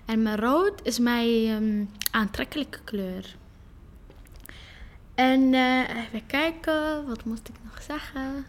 [0.05, 3.37] En mijn rood is mijn ehm, aantrekkelijke kleur.
[5.18, 8.44] En eh, even kijken, wat moest ik nog zeggen?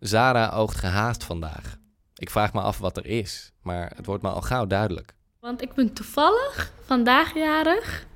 [0.00, 1.76] Zara oogt gehaast vandaag.
[2.14, 5.14] Ik vraag me af wat er is, maar het wordt me al gauw duidelijk.
[5.40, 8.06] Want ik ben toevallig vandaag jarig.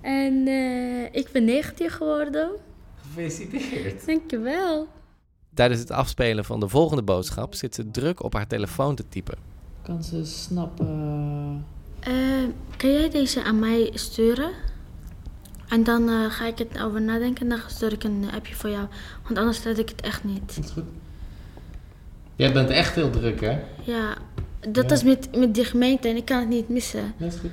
[0.00, 2.50] En eh, ik ben 19 geworden.
[3.02, 4.06] Gefeliciteerd.
[4.06, 4.88] Dankjewel.
[5.54, 9.38] Tijdens het afspelen van de volgende boodschap zit ze druk op haar telefoon te typen.
[9.82, 11.66] Kan ze snappen.
[12.00, 12.12] Eh,
[12.76, 14.52] kan jij deze aan mij sturen?
[15.68, 18.70] En dan eh, ga ik het over nadenken en dan stuur ik een appje voor
[18.70, 18.86] jou.
[19.26, 20.56] Want anders red ik het echt niet.
[20.56, 20.84] Dat is goed.
[22.36, 23.58] Jij bent echt heel druk, hè?
[23.84, 24.14] Ja,
[24.68, 24.94] dat Ja.
[24.96, 27.14] is met, met die gemeente en ik kan het niet missen.
[27.16, 27.50] Dat is goed.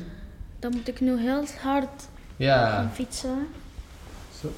[0.59, 3.47] Dan moet ik nu heel hard Ja, gaan fietsen.
[4.41, 4.53] so-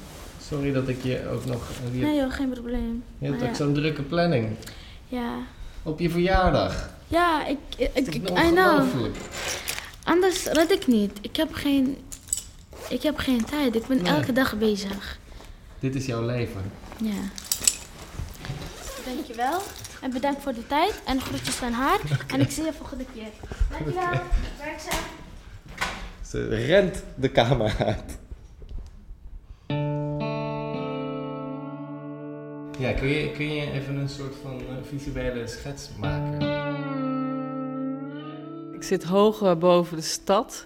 [0.48, 1.68] sorry dat ik je ook nog...
[1.92, 3.04] Je, Nee joh, geen probleem.
[3.18, 3.54] je hebt ook ja.
[3.54, 4.48] zo'n drukke planning.
[5.08, 5.34] Ja,
[5.82, 6.90] Op je verjaardag.
[7.08, 8.84] ja ik, ik, ik, I know.
[10.04, 11.18] Anders red ik niet.
[11.20, 11.96] Ik heb geen,
[12.88, 13.74] ik heb geen tijd.
[13.74, 14.12] Ik ben Nee.
[14.12, 15.18] elke dag bezig.
[15.78, 16.62] Dit is jouw leven.
[16.96, 17.12] Ja.
[19.04, 19.60] Dankjewel.
[20.00, 21.02] En bedankt voor de tijd.
[21.04, 21.98] En groetjes van haar.
[22.26, 23.28] En ik zie je volgende keer.
[23.70, 24.20] Dankjewel.
[24.58, 25.00] Werkzaam.
[26.26, 28.18] Ze rent de kamer uit.
[32.78, 36.40] Ja, kun je, kun je even een soort van eh, visuele schets maken?
[38.72, 40.64] Ik zit hoog eh, boven de stad.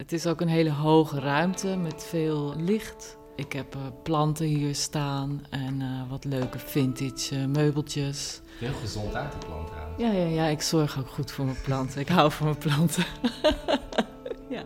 [0.00, 3.18] Het is ook een hele hoge ruimte met veel licht.
[3.36, 8.40] Ik heb eh, planten hier staan en eh, wat leuke vintage eh, meubeltjes.
[8.58, 10.02] Heel gezond uit het plant trouwens.
[10.02, 12.00] Ja, ja, ja, ik zorg ook goed voor mijn planten.
[12.00, 13.04] Ik hou van mijn planten.
[14.56, 14.62] ja.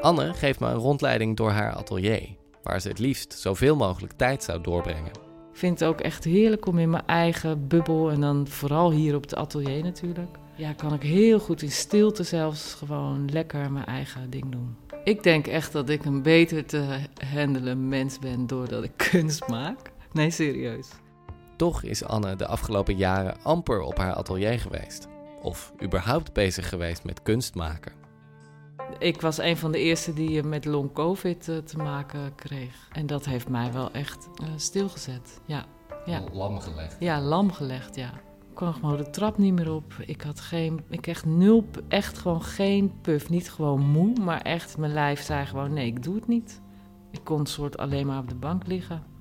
[0.00, 2.28] Anne geeft me een rondleiding door haar atelier,
[2.62, 5.23] waar ze het liefst zoveel mogelijk tijd zou doorbrengen.
[5.56, 9.22] Vind het ook echt heerlijk om in mijn eigen bubbel en dan vooral hier op
[9.22, 10.36] het atelier natuurlijk.
[10.54, 14.76] Ja, kan ik heel goed in stilte zelfs gewoon lekker mijn eigen ding doen.
[15.04, 16.98] Ik denk echt dat ik een beter te
[17.32, 19.92] handelen mens ben doordat ik kunst maak.
[20.12, 20.88] Nee, serieus.
[21.56, 25.08] Toch is Anne de afgelopen jaren amper op haar atelier geweest.
[25.42, 28.03] Of überhaupt bezig geweest met kunst maken.
[28.98, 32.88] Ik was een van de eerste die met long covid eh, te maken kreeg.
[32.92, 35.40] En dat heeft mij wel echt eh, stilgezet.
[35.46, 35.64] Ja,
[36.04, 36.22] ja.
[36.32, 36.96] Lam gelegd.
[36.98, 38.10] Ja, lam gelegd, ja.
[38.48, 39.94] Ik kwam gewoon de trap niet meer op.
[40.06, 43.30] Ik had geen, ik echt nul, echt gewoon geen puff.
[43.30, 46.60] Niet gewoon moe, maar echt mijn lijf zei gewoon nee, ik doe het niet.
[47.10, 49.13] Ik kon soort alleen maar op de bank liggen.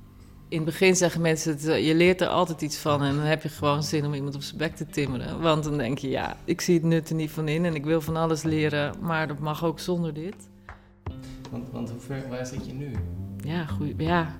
[0.53, 3.25] In het begin zeggen mensen, het, eh, je leert er altijd iets van en dan
[3.25, 5.41] heb je gewoon zin om iemand op zijn bek te timmeren.
[5.41, 7.85] Want dan denk je, ja, ik zie het nut er niet van in en ik
[7.85, 10.35] wil van alles leren, maar dat mag ook zonder dit.
[11.51, 12.91] Want, want hoe ver, waar zit je nu?
[13.43, 13.93] Ja, goed.
[13.97, 14.35] Ja,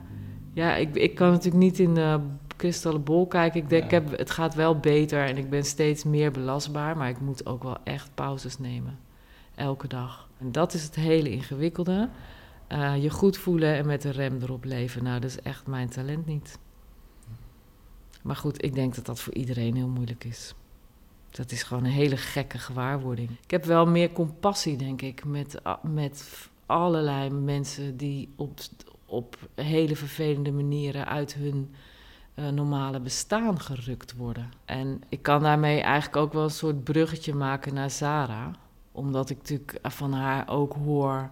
[0.54, 2.20] ja ik, ik kan natuurlijk niet in de
[2.56, 3.62] kristallen bol kijken.
[3.62, 3.98] Ik denk, Ja.
[3.98, 6.98] ik heb, het gaat wel beter en ik ben steeds meer belastbaar.
[6.98, 8.98] Maar ik moet ook wel echt pauzes nemen.
[9.56, 10.30] Elke dag.
[10.40, 12.10] En dat is het hele ingewikkelde.
[12.74, 15.04] Eh, je goed voelen en met de rem erop leven.
[15.04, 16.60] Nou, dat is echt mijn talent niet.
[18.22, 20.54] Maar goed, ik denk dat dat voor iedereen heel moeilijk is.
[21.30, 23.30] Dat is gewoon een hele gekke gewaarwording.
[23.44, 28.60] Ik heb wel meer compassie, denk ik, met, met allerlei mensen die op,
[29.06, 31.76] op hele vervelende manieren uit hun
[32.34, 34.52] eh, normale bestaan gerukt worden.
[34.66, 38.52] En ik kan daarmee eigenlijk ook wel een soort bruggetje maken naar Zara.
[38.92, 41.32] Omdat ik natuurlijk van haar ook hoor.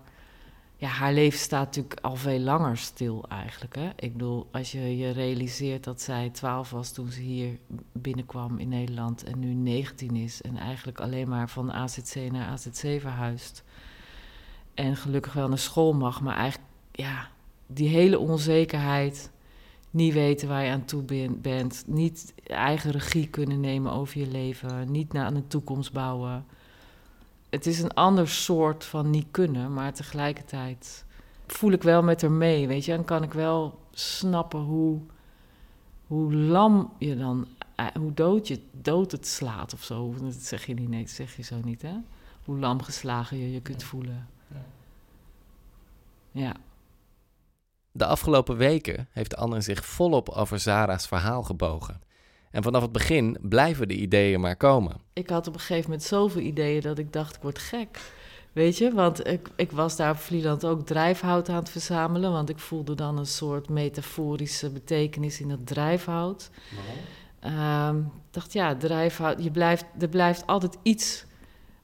[0.81, 3.75] Ja, haar leven staat natuurlijk al veel langer stil eigenlijk.
[3.75, 3.89] Hè?
[3.95, 7.57] Ik bedoel, als je je realiseert dat zij 12 was toen ze hier
[7.91, 10.41] binnenkwam in Nederland en nu 19 is.
[10.41, 13.63] En eigenlijk alleen maar van AZC naar AZC verhuist.
[14.73, 17.29] En gelukkig wel naar school mag, maar eigenlijk, ja,
[17.67, 19.31] die hele onzekerheid.
[19.89, 21.83] Niet weten waar je aan toe ben- bent.
[21.87, 24.91] Niet eigen regie kunnen nemen over je leven.
[24.91, 26.45] Niet naar een toekomst bouwen.
[27.51, 31.05] Het is een ander soort van niet kunnen, maar tegelijkertijd
[31.47, 32.93] voel ik wel met haar mee, weet je.
[32.93, 34.99] En kan ik wel snappen hoe,
[36.07, 40.13] hoe lam je dan, eh, hoe dood, je, dood het slaat of zo.
[40.21, 41.93] Dat zeg je niet, nee, dat zeg je zo niet, hè.
[42.45, 44.27] Hoe lam geslagen je je kunt voelen.
[46.31, 46.55] Ja.
[47.91, 52.01] De afgelopen weken heeft Anne zich volop over Zara's verhaal gebogen.
[52.51, 54.95] En vanaf het begin blijven de ideeën maar komen.
[55.13, 57.99] Ik had op een gegeven moment zoveel ideeën dat ik dacht, ik word gek.
[58.51, 62.31] Weet je, want ik, ik was daar op Vlieland ook drijfhout aan het verzamelen.
[62.31, 66.49] Want ik voelde dan een soort metaforische betekenis in dat drijfhout.
[67.41, 67.99] Waarom?
[68.05, 71.25] Ik dacht, ja, drijfhout, je blijft, er blijft altijd iets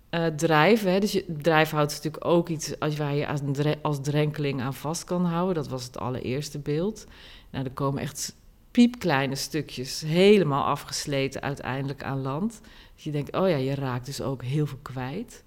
[0.10, 0.92] eh, drijven.
[0.92, 1.00] Hè?
[1.00, 3.42] Dus je, drijfhout is natuurlijk ook iets als, waar je als,
[3.82, 5.56] als drenkeling aan vast kan houden.
[5.56, 7.06] Dat was het allereerste beeld.
[7.52, 8.36] Nou, er komen echt
[8.78, 12.62] piepkleine stukjes, helemaal afgesleten uiteindelijk aan land.
[12.96, 15.44] Dus je denkt, oh ja, je raakt dus ook heel veel kwijt.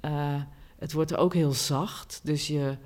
[0.00, 0.42] Eh,
[0.78, 2.76] het wordt ook heel zacht, dus je,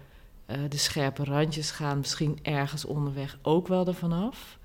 [0.46, 4.58] eh, de scherpe randjes gaan misschien ergens onderweg ook wel ervan af.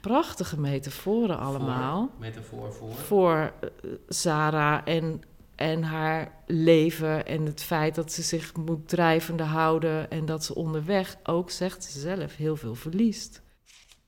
[0.00, 2.92] Prachtige metaforen allemaal Metafoor voor.
[2.94, 5.22] voor eh, Sarah en,
[5.54, 10.54] en haar leven en het feit dat ze zich moet drijvende houden en dat ze
[10.54, 13.42] onderweg ook, zegt ze zelf, heel veel verliest.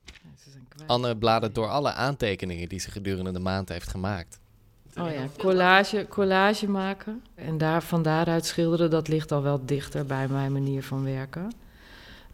[0.05, 0.66] Ja, ze zijn kwijt.
[0.87, 4.39] Anne bladert door alle aantekeningen die ze gedurende de maand heeft gemaakt.
[5.01, 10.07] Oh ja, collage, collage maken en daar, van daaruit schilderen, dat ligt al wel dichter
[10.07, 11.53] bij mijn manier van werken.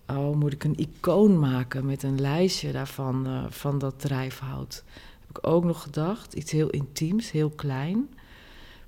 [0.07, 4.83] Oh, moet ik een icoon maken met een lijstje daarvan, eh, van dat drijfhout?
[5.20, 8.09] Heb ik ook nog gedacht, iets heel intiems, heel klein.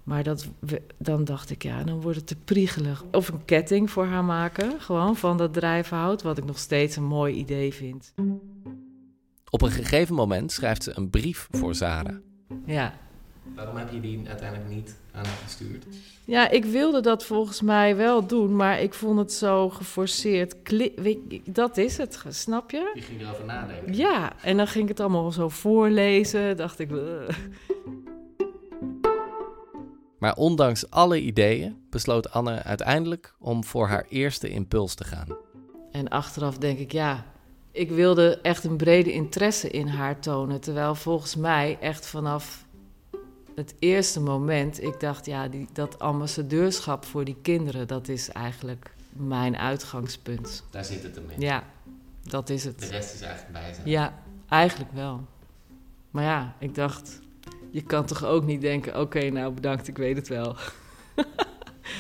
[0.05, 0.49] Maar dat,
[0.97, 3.05] dan dacht ik, ja, dan wordt het te priegelig.
[3.13, 7.05] Of een ketting voor haar maken, gewoon van dat drijfhout, wat ik nog steeds een
[7.05, 8.13] mooi idee vind.
[9.55, 12.21] Op een gegeven moment schrijft ze een brief voor Zara.
[12.67, 12.95] Ja,
[13.55, 15.85] Waarom heb je die uiteindelijk niet aan haar gestuurd?
[16.25, 20.63] Ja, ik wilde dat volgens mij wel doen, maar ik vond het zo geforceerd.
[20.63, 22.91] Kli- dat is het, snap je?
[22.95, 23.95] Je ging erover nadenken.
[23.95, 26.57] Ja, en dan ging ik het allemaal zo voorlezen.
[26.57, 26.91] Dacht ik.
[30.19, 35.37] Maar ondanks alle ideeën besloot Anne uiteindelijk om voor haar eerste impuls te gaan.
[35.91, 37.25] En achteraf denk ik, ja,
[37.75, 40.61] ik wilde echt een brede interesse in haar tonen.
[40.61, 42.65] Terwijl volgens mij echt vanaf
[43.55, 48.95] het eerste moment, ik dacht, ja, die, dat ambassadeurschap voor die kinderen, dat is eigenlijk
[49.13, 50.65] mijn uitgangspunt.
[50.71, 51.41] Daar zit het hem in.
[51.41, 51.63] Ja,
[52.23, 52.79] dat is het.
[52.81, 53.89] De rest is eigenlijk bij zijn.
[53.89, 55.21] Ja, eigenlijk wel.
[56.11, 57.21] Maar ja, ik dacht,
[57.71, 60.57] je kan toch ook niet denken: oké, nou bedankt, ik weet het wel.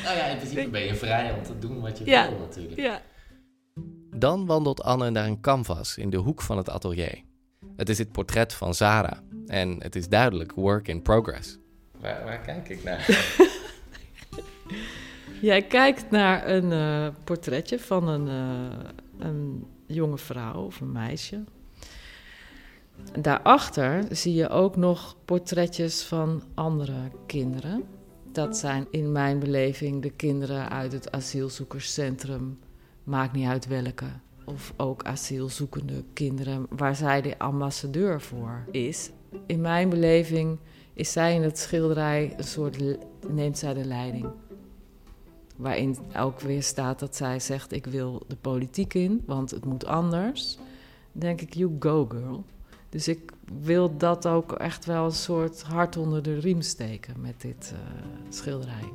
[0.04, 2.28] Nou ja, in principe ben je vrij om te doen wat je Ja.
[2.28, 2.80] wil natuurlijk.
[2.80, 3.02] Ja.
[4.14, 7.22] Dan wandelt Anne naar een canvas in de hoek van het atelier.
[7.76, 11.58] Het is het portret van Zara en het is duidelijk work in progress.
[12.00, 13.06] Waar, kijk ik naar?
[15.40, 21.44] Jij kijkt naar een eh, portretje van een, eh, een jonge vrouw of een meisje.
[23.20, 27.84] Daarachter zie je ook nog portretjes van andere kinderen.
[28.32, 32.58] Dat zijn in mijn beleving de kinderen uit het asielzoekerscentrum,
[33.04, 34.06] maakt niet uit welke.
[34.44, 39.10] Of ook asielzoekende kinderen waar zij de ambassadeur voor is.
[39.46, 40.58] In mijn beleving
[40.92, 42.82] is zij in het schilderij een soort,
[43.28, 44.26] neemt zij de leiding.
[45.56, 49.86] Waarin ook weer staat dat zij zegt: Ik wil de politiek in, want het moet
[49.86, 50.56] anders.
[51.12, 52.44] Dan denk ik: You go, girl.
[52.88, 57.40] Dus ik wil dat ook echt wel een soort hart onder de riem steken met
[57.40, 57.78] dit eh,
[58.28, 58.92] schilderij.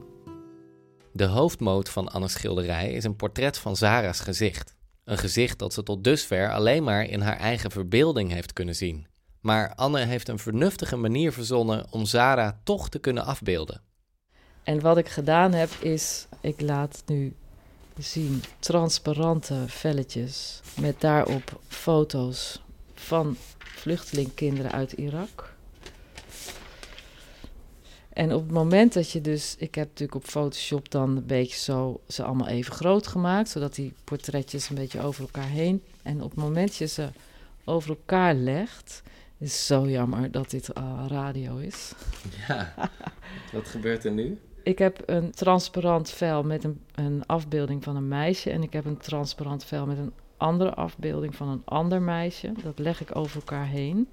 [1.12, 4.76] De hoofdmoot van Anne's schilderij is een portret van Zara's gezicht.
[5.04, 9.08] Een gezicht dat ze tot dusver alleen maar in haar eigen verbeelding heeft kunnen zien.
[9.42, 13.82] Maar Anne heeft een vernuftige manier verzonnen om Zara toch te kunnen afbeelden.
[14.64, 17.36] En wat ik gedaan heb is: ik laat nu
[17.98, 22.62] zien transparante velletjes met daarop foto's
[22.94, 25.58] van vluchtelingkinderen uit Irak.
[28.20, 31.58] En op het moment dat je dus, ik heb natuurlijk op Photoshop dan een beetje
[31.58, 35.84] zo ze allemaal even groot gemaakt, zodat die portretjes een beetje over elkaar heen.
[36.04, 37.10] En op het moment dat je ze
[37.64, 39.02] over elkaar legt,
[39.38, 41.92] is zo jammer dat dit eh, radio is.
[42.48, 42.74] Ja.
[43.54, 44.40] Wat gebeurt er nu?
[44.64, 48.50] Ik heb een transparant vel met een, een afbeelding van een meisje.
[48.50, 52.52] En ik heb een transparant vel met een andere afbeelding van een ander meisje.
[52.64, 54.08] Dat leg ik over elkaar heen.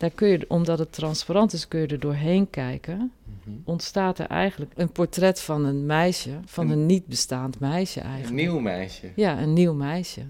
[0.00, 3.12] Daar kun je, omdat het transparant is, kun je er doorheen kijken.
[3.64, 8.28] Ontstaat er eigenlijk een portret van een meisje, van een niet bestaand meisje eigenlijk.
[8.30, 9.12] Een nieuw meisje.
[9.16, 10.20] Ja, een nieuw meisje.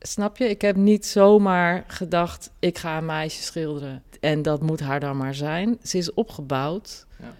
[0.00, 0.48] Snap je?
[0.48, 5.16] Ik heb niet zomaar gedacht, ik ga een meisje schilderen en dat moet haar dan
[5.16, 5.78] maar zijn.
[5.82, 7.34] Ze is opgebouwd, Ja.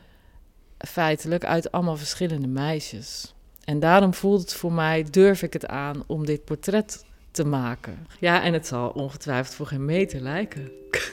[0.79, 3.35] feitelijk, uit allemaal verschillende meisjes.
[3.65, 7.05] En daarom voelt het voor mij, durf ik het aan om dit portret
[7.35, 8.07] te maken.
[8.20, 10.70] Ja, en het zal ongetwijfeld voor geen meter lijken.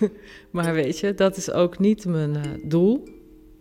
[0.52, 3.04] maar weet je, dat is ook niet mijn eh, doel.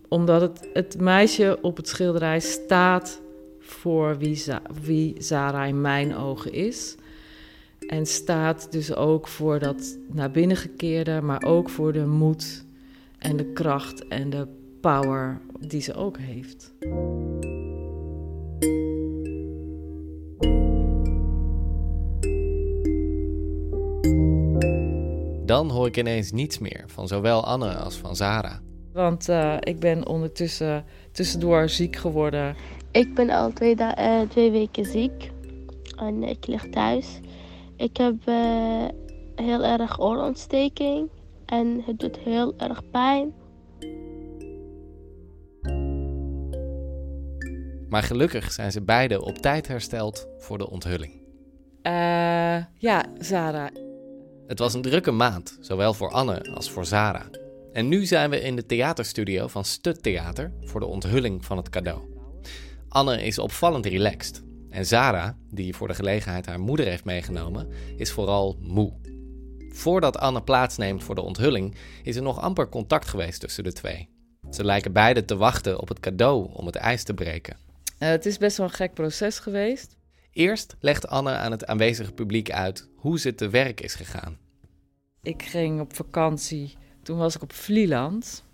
[0.09, 3.21] Omdat het, het meisje op het schilderij staat
[3.59, 4.45] voor wie,
[4.83, 6.97] wie Zara in mijn ogen is.
[7.89, 12.65] En staat dus ook voor dat naar binnen gekeerde, maar ook voor de moed
[13.19, 14.47] en de kracht en de
[14.81, 16.73] power die ze ook heeft.
[25.51, 28.61] Dan hoor ik ineens niets meer van zowel Anne als van Zara.
[28.93, 32.57] Want uh, ik ben ondertussen tussendoor ziek geworden.
[32.91, 35.31] Ik ben al twee, uh, twee weken ziek
[35.97, 37.21] en ik lig thuis.
[37.77, 38.85] Ik heb uh,
[39.35, 41.09] heel erg oorontsteking
[41.47, 43.33] en het doet heel erg pijn.
[47.89, 51.13] Maar gelukkig zijn ze beiden op tijd hersteld voor de onthulling.
[52.79, 53.71] ja, Zara.
[54.51, 57.27] Het was een drukke maand, zowel voor Anne als voor Zara.
[57.73, 61.69] En nu zijn we in de theaterstudio van Stut Theater voor de onthulling van het
[61.69, 62.01] cadeau.
[62.89, 64.43] Anne is opvallend relaxed.
[64.71, 68.93] En Zara, die voor de gelegenheid haar moeder heeft meegenomen, is vooral moe.
[69.69, 74.09] Voordat Anne plaatsneemt voor de onthulling, is er nog amper contact geweest tussen de twee.
[74.51, 77.57] Ze lijken beide te wachten op het cadeau om het ijs te breken.
[77.99, 79.97] Uh, het is best wel een gek proces geweest.
[80.33, 84.39] Eerst legt Anne aan het aanwezige publiek uit hoe ze te werk is gegaan.
[85.23, 88.45] Ik ging op vakantie, toen was ik op Vlieland.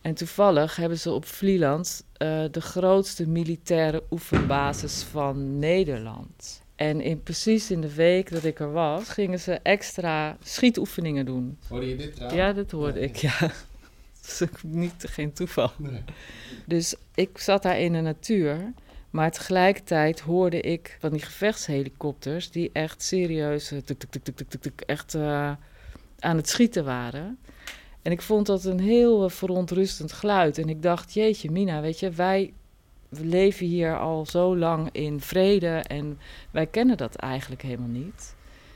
[0.00, 6.62] En toevallig hebben ze op Vlieland uh, de grootste militaire oefenbasis van Nederland.
[6.76, 11.58] En in, precies in de week dat ik er was, gingen ze extra schietoefeningen doen.
[11.68, 12.40] Hoorde je dit trouwens?
[12.40, 13.38] Ja, dat hoorde ik, ja.
[14.22, 15.70] Dat is ook niet, geen toeval.
[15.78, 16.02] Nee.
[16.66, 18.72] Dus ik zat daar in de natuur.
[19.12, 23.72] Maar tegelijkertijd hoorde ik van die gevechtshelikopters die echt serieus
[24.60, 25.52] tuk, echt uh,
[26.18, 27.38] aan het schieten waren.
[28.02, 30.58] En ik vond dat een heel verontrustend geluid.
[30.58, 32.52] En ik dacht, jeetje Mina, weet je, wij
[33.08, 36.18] leven hier al zo lang in vrede en
[36.50, 38.34] wij kennen dat eigenlijk helemaal niet.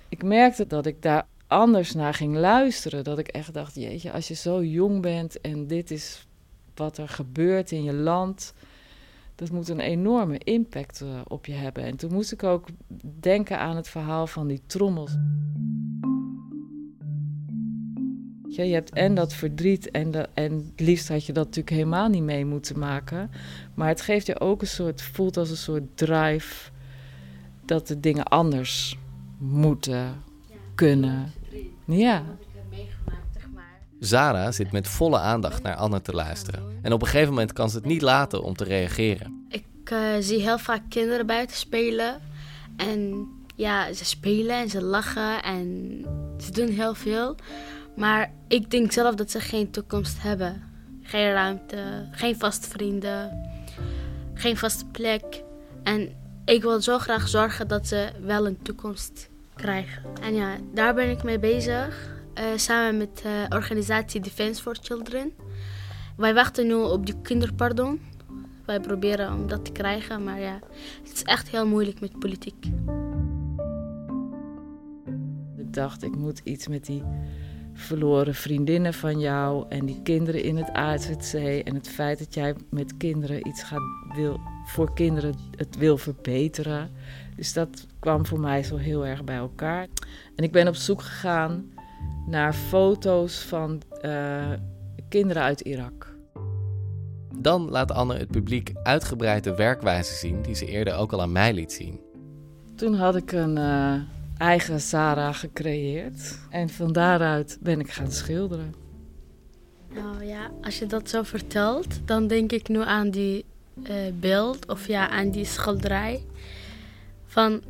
[0.09, 3.05] Ik merkte dat ik daar anders naar ging luisteren.
[3.05, 6.27] Dat ik echt dacht, jeetje, als je zo jong bent en dit is
[6.75, 8.55] wat er gebeurt in je land
[9.37, 11.83] dat moet een enorme impact uh, op je hebben.
[11.85, 12.67] En toen moest ik ook
[13.21, 15.17] denken aan het verhaal van die trommels.
[18.49, 21.77] Ja, je hebt en dat verdriet en, de, en het liefst had je dat natuurlijk
[21.77, 23.31] helemaal niet mee moeten maken.
[23.75, 26.71] Maar het geeft je ook een soort, voelt als een soort drive
[27.65, 28.99] dat de dingen anders
[29.39, 30.23] moeten,
[30.75, 31.33] kunnen.
[31.85, 32.25] Ja.
[34.01, 36.79] Zara zit met volle aandacht naar Anne te luisteren.
[36.83, 39.47] En op een gegeven moment kan ze het niet laten om te reageren.
[39.49, 42.21] Ik uh, zie heel vaak kinderen buiten spelen.
[42.77, 46.01] En ja, ze spelen en ze lachen en
[46.41, 47.37] ze doen heel veel.
[47.97, 50.63] Maar ik denk zelf dat ze geen toekomst hebben.
[51.03, 53.49] Geen ruimte, geen vaste vrienden,
[54.35, 55.43] geen vaste plek.
[55.83, 56.13] En
[56.45, 60.03] ik wil zo graag zorgen dat ze wel een toekomst krijgen.
[60.23, 62.16] En ja, daar ben ik mee bezig.
[62.39, 65.33] Uh, samen met de uh, organisatie Defense for Children.
[66.17, 68.01] Wij wachten nu op die kinderpardon.
[68.67, 70.59] Wij proberen om dat te krijgen, maar ja,
[71.03, 72.67] het is echt heel moeilijk met politiek.
[75.57, 77.03] Ik dacht, ik moet iets met die
[77.73, 81.35] verloren vriendinnen van jou en die kinderen in het AZC
[81.65, 83.83] en het feit dat jij met kinderen iets gaat
[84.15, 86.91] wil voor kinderen het wil verbeteren.
[87.37, 89.87] Dus dat kwam voor mij zo heel erg bij elkaar.
[90.37, 91.71] En ik ben op zoek gegaan
[92.27, 94.53] naar foto's van uh,
[95.09, 96.17] kinderen uit Irak.
[97.39, 101.33] Dan laat Anne het publiek uitgebreid de werkwijze zien die ze eerder ook al aan
[101.33, 102.01] mij liet zien.
[102.75, 103.95] Toen had ik een uh,
[104.39, 108.75] eigen Sarah gecreëerd en van daaruit ben ik gaan schilderen.
[109.95, 113.45] Nou ja, als je dat zo vertelt, dan denk ik nu aan die
[113.83, 116.25] uh, beeld of ja, aan die schilderij.
[117.27, 117.63] Van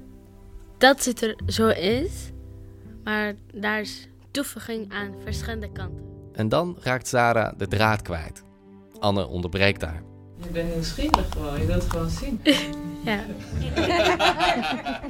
[0.78, 2.30] dat het er zo is,
[3.04, 4.08] maar daar is
[4.88, 6.04] aan verschillende kanten.
[6.32, 8.42] En dan raakt Sarah de draad kwijt.
[8.98, 10.02] Anne onderbreekt haar.
[10.36, 12.40] Je bent nieuwsgierig gewoon, je wilt het gewoon zien.
[13.04, 13.20] ja.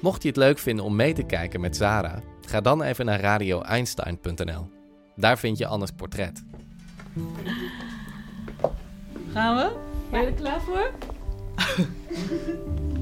[0.00, 3.20] Mocht je het leuk vinden om mee te kijken met Sarah, ga dan even naar
[3.20, 4.70] radioeinstein.nl.
[5.16, 6.42] Daar vind je Annes portret.
[9.32, 9.76] Gaan we?
[10.10, 10.90] Ben je er klaar voor?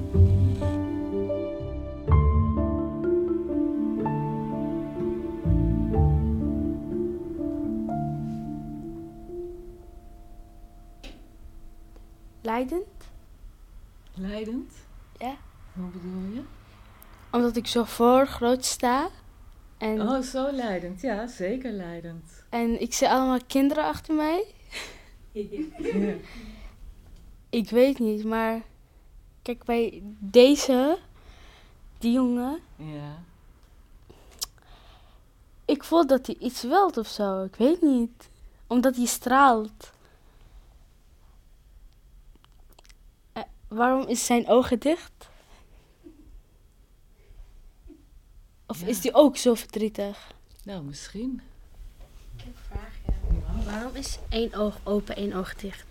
[12.49, 12.87] Leidend.
[14.15, 14.73] Leidend?
[15.19, 15.37] Ja.
[15.73, 16.43] Hoe bedoel je?
[17.31, 19.09] Omdat ik zo voor groot sta.
[19.79, 21.01] En, oh, zo leidend.
[21.01, 22.45] Ja, zeker leidend.
[22.49, 24.45] En ik zie allemaal kinderen achter mij.
[25.33, 25.63] ja.
[27.51, 28.63] Ik weet niet, maar
[29.43, 30.99] kijk bij deze,
[31.99, 33.23] die jongen, ja.
[35.65, 37.45] ik voel dat hij iets wilt of zo.
[37.45, 38.29] Ik weet niet.
[38.67, 39.97] Omdat hij straalt.
[43.69, 45.29] Waarom is zijn ogen dicht?
[48.67, 50.33] Of is hij ook zo verdrietig?
[50.65, 51.41] Nou, misschien.
[53.65, 55.87] Waarom is één oog open, één oog dicht?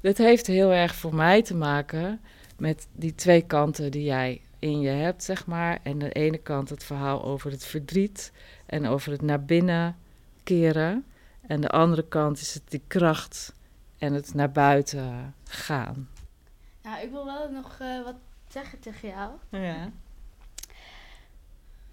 [0.00, 2.20] Dat heeft heel erg voor mij te maken
[2.56, 5.78] met die twee kanten die jij in je hebt, zeg maar.
[5.82, 8.32] En de ene kant het verhaal over het verdriet
[8.66, 9.96] en over het naar binnen
[10.44, 11.04] keren.
[11.46, 13.54] En de andere kant is het die kracht
[13.98, 16.08] en het naar buiten gaan.
[16.82, 18.16] Nou, ik wil wel nog eh, wat
[18.48, 19.30] zeggen tegen jou.
[19.48, 19.90] Ja.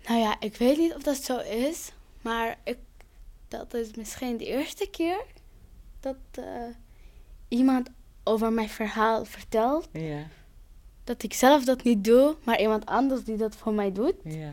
[0.08, 2.78] Nou ja, ik weet niet of dat zo is, maar ik,
[3.48, 5.26] dat is misschien de eerste keer
[6.00, 6.44] dat eh,
[7.48, 7.90] iemand
[8.24, 9.88] over mijn verhaal vertelt.
[9.92, 10.28] Ja.
[11.04, 14.16] Dat ik zelf dat niet doe, maar iemand anders die dat voor mij doet.
[14.24, 14.52] Ja.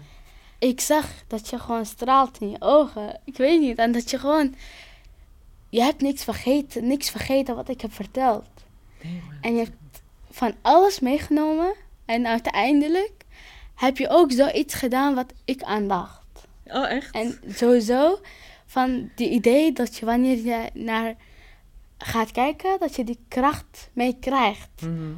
[0.59, 3.21] Ik zag dat je gewoon straalt in je ogen.
[3.25, 3.79] Ik weet niet.
[3.79, 4.55] En dat je gewoon.
[5.69, 8.49] Je hebt niks vergeten, niks vergeten wat ik heb verteld.
[9.03, 9.39] Nee, maar...
[9.41, 9.77] En je hebt
[10.37, 11.75] van alles meegenomen.
[12.05, 13.13] En uiteindelijk
[13.75, 16.25] heb je ook zoiets gedaan wat ik aandacht.
[16.67, 17.15] Oh, echt?
[17.15, 18.21] En sowieso
[18.67, 21.15] van die idee dat je wanneer je naar
[21.99, 24.69] gaat kijken, dat je die kracht mee krijgt.
[24.81, 25.13] Mhm.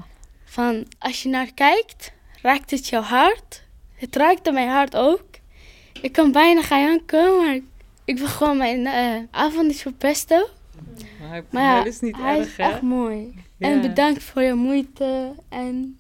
[0.45, 2.13] Van als je naar kijkt,
[2.43, 3.63] raakt het jouw hart.
[3.95, 5.25] Het raakte mijn hart ook.
[6.03, 7.59] Ik kan bijna gaan janken, maar
[8.05, 10.47] ik wil gewoon mijn eh, avond verpesten.
[11.21, 12.63] Maar, hij- Maar ja, is niet hij erg, is hè?
[12.63, 13.45] echt mooi.
[13.59, 13.69] Ja.
[13.69, 15.99] En bedankt voor je moeite en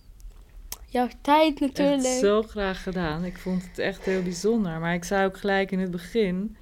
[0.87, 2.03] jouw tijd natuurlijk.
[2.05, 3.25] Echt zo graag gedaan.
[3.25, 4.79] Ik vond het echt heel bijzonder.
[4.81, 6.57] Maar ik zei ook gelijk in het begin,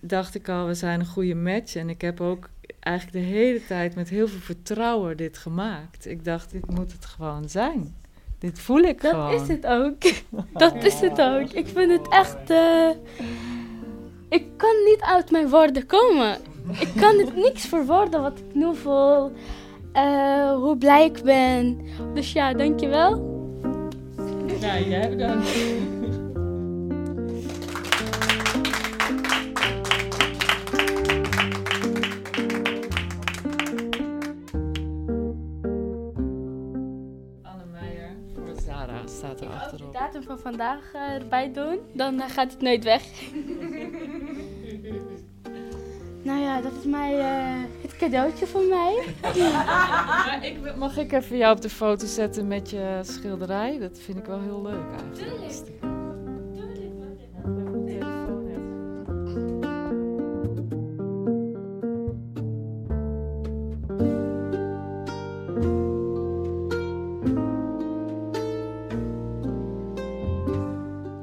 [0.00, 1.74] dacht ik al, we zijn een goede match.
[1.76, 2.48] En ik heb ook
[2.80, 6.06] eigenlijk de hele tijd met heel veel vertrouwen dit gemaakt.
[6.06, 7.94] Ik dacht, dit moet het gewoon zijn.
[8.38, 9.32] Dit voel ik Dat gewoon.
[9.42, 9.96] is het ook.
[10.62, 11.50] Dat is het ook.
[11.50, 12.50] Ik vind het echt.
[12.50, 12.88] eh,
[14.28, 16.36] Ik kan niet uit mijn woorden komen.
[16.80, 19.32] Ik kan het niks verwoorden wat ik nu voel.
[19.92, 21.80] Eh, hoe blij ik ben.
[22.14, 23.30] Dus ja, dankjewel.
[24.60, 25.48] Ja, jij bedankt.
[37.42, 39.92] Anne Meijer voor Zara staat er Als je de achterop.
[39.92, 43.02] datum van vandaag eh, erbij doen, dan eh, gaat het nooit weg.
[46.28, 49.04] nou ja, dat is mijn, eh, het cadeautje van mij.
[49.54, 53.78] Maar ik, mag ik even jou op de foto zetten met je schilderij?
[53.78, 55.90] Dat vind ik wel heel leuk eigenlijk.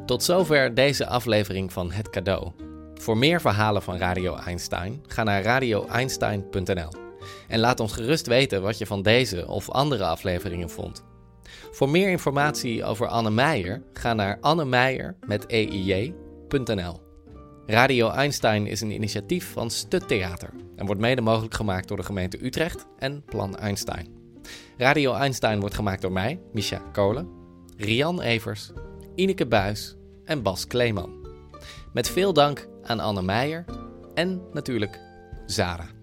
[0.06, 2.52] Tot zover deze aflevering van Het Cadeau.
[3.10, 6.90] Voor meer verhalen van Radio Einstein, ga naar radioeinstein.nl.
[7.48, 11.04] En laat ons gerust weten wat je van deze of andere afleveringen vond.
[11.72, 16.12] Voor meer informatie over Anne Meijer, ga naar annemeijer met E.
[17.66, 22.04] Radio Einstein is een initiatief van Stut Theater en wordt mede mogelijk gemaakt door de
[22.04, 24.08] gemeente Utrecht en Plan Einstein.
[24.78, 27.30] Radio Einstein wordt gemaakt door mij, Misha Kolen,
[27.78, 28.72] Rian Evers,
[29.16, 29.96] Ineke Buis
[30.26, 31.28] en Bas Kleeman.
[31.94, 33.66] Met veel dank aan Anne Meijer
[34.14, 35.00] en natuurlijk
[35.46, 35.99] Zara.